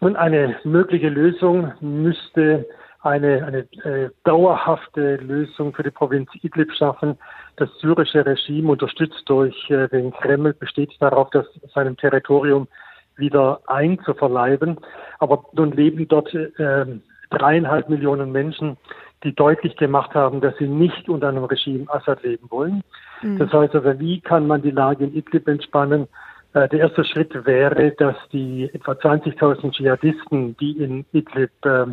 Und 0.00 0.16
eine 0.16 0.56
mögliche 0.64 1.08
Lösung 1.08 1.72
müsste 1.80 2.66
eine, 3.00 3.44
eine 3.44 3.58
äh, 3.84 4.10
dauerhafte 4.24 5.16
Lösung 5.16 5.72
für 5.72 5.84
die 5.84 5.90
Provinz 5.90 6.28
Idlib 6.42 6.72
schaffen. 6.72 7.16
Das 7.56 7.70
syrische 7.80 8.24
Regime, 8.24 8.70
unterstützt 8.70 9.22
durch 9.26 9.70
äh, 9.70 9.88
den 9.88 10.12
Kreml, 10.12 10.54
besteht 10.54 10.90
darauf, 11.00 11.30
das 11.30 11.46
seinem 11.74 11.96
Territorium 11.96 12.68
wieder 13.16 13.60
einzuverleiben. 13.66 14.78
Aber 15.18 15.44
nun 15.52 15.72
leben 15.72 16.06
dort 16.08 16.32
äh, 16.34 16.86
dreieinhalb 17.30 17.88
Millionen 17.88 18.32
Menschen, 18.32 18.76
die 19.24 19.34
deutlich 19.34 19.76
gemacht 19.76 20.14
haben, 20.14 20.40
dass 20.40 20.56
sie 20.58 20.68
nicht 20.68 21.08
unter 21.08 21.28
einem 21.28 21.44
Regime 21.44 21.86
Assad 21.90 22.22
leben 22.22 22.50
wollen. 22.50 22.82
Mhm. 23.22 23.38
Das 23.38 23.52
heißt 23.52 23.74
also, 23.74 23.98
wie 23.98 24.20
kann 24.20 24.46
man 24.46 24.62
die 24.62 24.70
Lage 24.70 25.04
in 25.04 25.14
Idlib 25.14 25.48
entspannen? 25.48 26.06
Äh, 26.52 26.68
der 26.68 26.80
erste 26.80 27.04
Schritt 27.04 27.46
wäre, 27.46 27.92
dass 27.92 28.16
die 28.32 28.70
etwa 28.72 28.92
20.000 28.92 29.72
Dschihadisten, 29.72 30.56
die 30.58 30.72
in 30.82 31.04
Idlib 31.12 31.50
äh, 31.64 31.86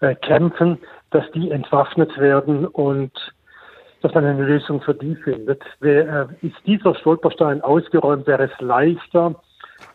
äh, 0.00 0.14
kämpfen, 0.16 0.78
dass 1.10 1.30
die 1.32 1.50
entwaffnet 1.50 2.18
werden 2.18 2.66
und 2.66 3.12
dass 4.02 4.14
man 4.14 4.24
eine 4.24 4.44
Lösung 4.44 4.80
für 4.80 4.94
die 4.94 5.14
findet. 5.16 5.62
Äh, 5.80 6.24
ist 6.42 6.56
dieser 6.66 6.94
Stolperstein 6.94 7.62
ausgeräumt, 7.62 8.26
wäre 8.26 8.44
es 8.44 8.60
leichter, 8.60 9.34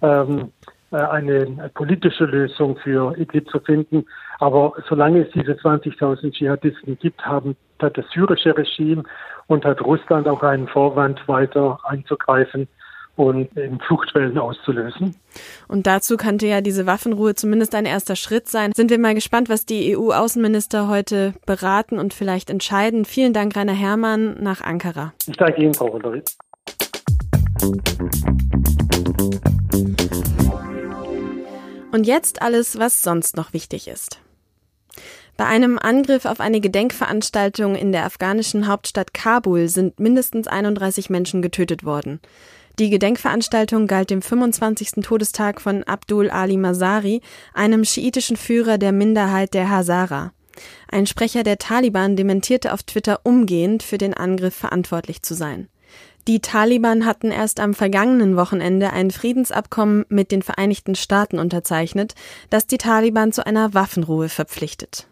ähm, 0.01 0.51
äh, 0.91 0.95
eine 0.95 1.69
politische 1.73 2.25
Lösung 2.25 2.77
für 2.77 3.17
Idlib 3.17 3.49
zu 3.49 3.59
finden. 3.59 4.05
Aber 4.39 4.73
solange 4.87 5.25
es 5.25 5.31
diese 5.31 5.53
20.000 5.53 6.31
Dschihadisten 6.31 6.97
gibt, 6.99 7.25
haben, 7.25 7.55
hat 7.81 7.97
das 7.97 8.05
syrische 8.11 8.57
Regime 8.57 9.03
und 9.47 9.65
hat 9.65 9.81
Russland 9.81 10.27
auch 10.27 10.43
einen 10.43 10.67
Vorwand, 10.67 11.27
weiter 11.27 11.79
einzugreifen 11.83 12.67
und 13.17 13.55
in 13.57 13.79
Fluchtwellen 13.79 14.37
auszulösen. 14.37 15.15
Und 15.67 15.87
dazu 15.87 16.17
könnte 16.17 16.47
ja 16.47 16.61
diese 16.61 16.85
Waffenruhe 16.85 17.35
zumindest 17.35 17.75
ein 17.75 17.85
erster 17.85 18.15
Schritt 18.15 18.47
sein. 18.47 18.71
Sind 18.75 18.91
wir 18.91 18.99
mal 18.99 19.15
gespannt, 19.15 19.49
was 19.49 19.65
die 19.65 19.97
EU-Außenminister 19.97 20.87
heute 20.87 21.33
beraten 21.45 21.99
und 21.99 22.13
vielleicht 22.13 22.49
entscheiden. 22.49 23.05
Vielen 23.05 23.33
Dank, 23.33 23.55
Rainer 23.55 23.73
Herrmann, 23.73 24.41
nach 24.41 24.61
Ankara. 24.61 25.13
Ich 25.27 25.35
danke 25.35 25.61
Ihnen, 25.61 25.73
Frau 25.73 25.91
Hollerit. 25.91 26.37
Und 31.91 32.05
jetzt 32.05 32.41
alles, 32.43 32.77
was 32.77 33.01
sonst 33.01 33.35
noch 33.35 33.53
wichtig 33.53 33.87
ist. 33.87 34.21
Bei 35.37 35.45
einem 35.45 35.79
Angriff 35.79 36.25
auf 36.25 36.39
eine 36.39 36.61
Gedenkveranstaltung 36.61 37.75
in 37.75 37.91
der 37.91 38.05
afghanischen 38.05 38.67
Hauptstadt 38.67 39.13
Kabul 39.13 39.67
sind 39.69 39.99
mindestens 39.99 40.47
31 40.47 41.09
Menschen 41.09 41.41
getötet 41.41 41.83
worden. 41.83 42.19
Die 42.79 42.91
Gedenkveranstaltung 42.91 43.87
galt 43.87 44.11
dem 44.11 44.21
25. 44.21 45.01
Todestag 45.01 45.61
von 45.61 45.81
Abdul 45.83 46.29
Ali 46.29 46.57
Masari, 46.57 47.21
einem 47.55 47.83
schiitischen 47.83 48.37
Führer 48.37 48.77
der 48.77 48.91
Minderheit 48.91 49.55
der 49.55 49.71
Hazara. 49.71 50.31
Ein 50.87 51.07
Sprecher 51.07 51.41
der 51.41 51.57
Taliban 51.57 52.15
dementierte 52.15 52.71
auf 52.71 52.83
Twitter 52.83 53.21
umgehend, 53.23 53.81
für 53.81 53.97
den 53.97 54.13
Angriff 54.13 54.53
verantwortlich 54.53 55.23
zu 55.23 55.33
sein. 55.33 55.69
Die 56.27 56.39
Taliban 56.39 57.07
hatten 57.07 57.31
erst 57.31 57.59
am 57.59 57.73
vergangenen 57.73 58.35
Wochenende 58.35 58.93
ein 58.93 59.09
Friedensabkommen 59.09 60.05
mit 60.09 60.31
den 60.31 60.43
Vereinigten 60.43 60.93
Staaten 60.93 61.39
unterzeichnet, 61.39 62.13
das 62.51 62.67
die 62.67 62.77
Taliban 62.77 63.31
zu 63.31 63.43
einer 63.43 63.73
Waffenruhe 63.73 64.29
verpflichtet. 64.29 65.07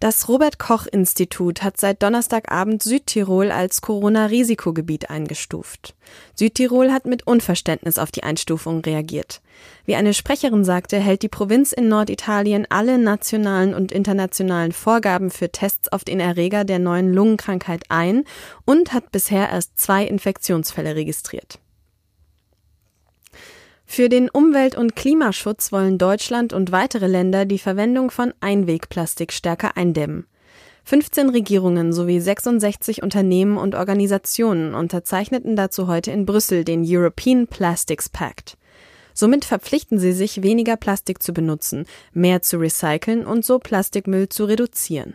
Das 0.00 0.28
Robert 0.28 0.60
Koch 0.60 0.86
Institut 0.86 1.64
hat 1.64 1.76
seit 1.76 2.04
Donnerstagabend 2.04 2.84
Südtirol 2.84 3.50
als 3.50 3.80
Corona-Risikogebiet 3.80 5.10
eingestuft. 5.10 5.96
Südtirol 6.36 6.92
hat 6.92 7.04
mit 7.04 7.26
Unverständnis 7.26 7.98
auf 7.98 8.12
die 8.12 8.22
Einstufung 8.22 8.80
reagiert. 8.80 9.40
Wie 9.86 9.96
eine 9.96 10.14
Sprecherin 10.14 10.64
sagte, 10.64 10.98
hält 10.98 11.22
die 11.22 11.28
Provinz 11.28 11.72
in 11.72 11.88
Norditalien 11.88 12.64
alle 12.70 12.96
nationalen 12.96 13.74
und 13.74 13.90
internationalen 13.90 14.70
Vorgaben 14.70 15.32
für 15.32 15.50
Tests 15.50 15.90
auf 15.90 16.04
den 16.04 16.20
Erreger 16.20 16.64
der 16.64 16.78
neuen 16.78 17.12
Lungenkrankheit 17.12 17.82
ein 17.88 18.22
und 18.64 18.92
hat 18.92 19.10
bisher 19.10 19.50
erst 19.50 19.80
zwei 19.80 20.04
Infektionsfälle 20.04 20.94
registriert. 20.94 21.58
Für 23.90 24.10
den 24.10 24.28
Umwelt- 24.28 24.76
und 24.76 24.94
Klimaschutz 24.94 25.72
wollen 25.72 25.96
Deutschland 25.98 26.52
und 26.52 26.70
weitere 26.70 27.08
Länder 27.08 27.46
die 27.46 27.58
Verwendung 27.58 28.12
von 28.12 28.32
Einwegplastik 28.38 29.32
stärker 29.32 29.76
eindämmen. 29.76 30.26
15 30.84 31.30
Regierungen 31.30 31.92
sowie 31.92 32.20
66 32.20 33.02
Unternehmen 33.02 33.56
und 33.56 33.74
Organisationen 33.74 34.74
unterzeichneten 34.74 35.56
dazu 35.56 35.88
heute 35.88 36.12
in 36.12 36.26
Brüssel 36.26 36.64
den 36.64 36.84
European 36.86 37.48
Plastics 37.48 38.08
Pact. 38.08 38.56
Somit 39.14 39.46
verpflichten 39.46 39.98
sie 39.98 40.12
sich, 40.12 40.42
weniger 40.42 40.76
Plastik 40.76 41.20
zu 41.20 41.32
benutzen, 41.32 41.86
mehr 42.12 42.42
zu 42.42 42.58
recyceln 42.58 43.26
und 43.26 43.44
so 43.44 43.58
Plastikmüll 43.58 44.28
zu 44.28 44.44
reduzieren. 44.44 45.14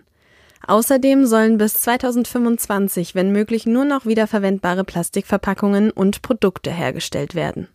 Außerdem 0.67 1.25
sollen 1.27 1.57
bis 1.57 1.75
2025, 1.75 3.13
wenn 3.15 3.31
möglich, 3.31 3.65
nur 3.65 3.85
noch 3.85 4.05
wiederverwendbare 4.07 4.83
Plastikverpackungen 4.83 5.91
und 5.91 6.23
Produkte 6.23 6.71
hergestellt 6.71 7.35
werden. 7.35 7.67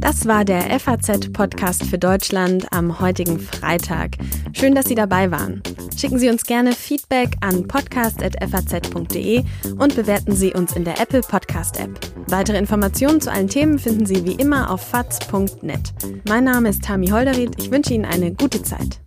Das 0.00 0.26
war 0.26 0.44
der 0.44 0.78
FAZ-Podcast 0.78 1.84
für 1.84 1.98
Deutschland 1.98 2.66
am 2.72 3.00
heutigen 3.00 3.38
Freitag. 3.38 4.16
Schön, 4.52 4.74
dass 4.74 4.86
Sie 4.86 4.94
dabei 4.94 5.30
waren. 5.30 5.62
Schicken 5.96 6.18
Sie 6.18 6.28
uns 6.28 6.44
gerne 6.44 6.72
Feedback 6.72 7.36
an 7.40 7.66
podcast.faz.de 7.68 9.44
und 9.78 9.94
bewerten 9.94 10.32
Sie 10.32 10.52
uns 10.52 10.74
in 10.74 10.84
der 10.84 11.00
Apple 11.00 11.20
Podcast 11.20 11.78
App. 11.78 11.98
Weitere 12.28 12.58
Informationen 12.58 13.20
zu 13.20 13.30
allen 13.30 13.48
Themen 13.48 13.78
finden 13.78 14.06
Sie 14.06 14.24
wie 14.24 14.34
immer 14.34 14.70
auf 14.70 14.80
faz.net. 14.82 15.92
Mein 16.28 16.44
Name 16.44 16.70
ist 16.70 16.82
Tami 16.82 17.08
Holderried. 17.08 17.54
Ich 17.58 17.70
wünsche 17.70 17.94
Ihnen 17.94 18.04
eine 18.04 18.32
gute 18.32 18.62
Zeit. 18.62 19.00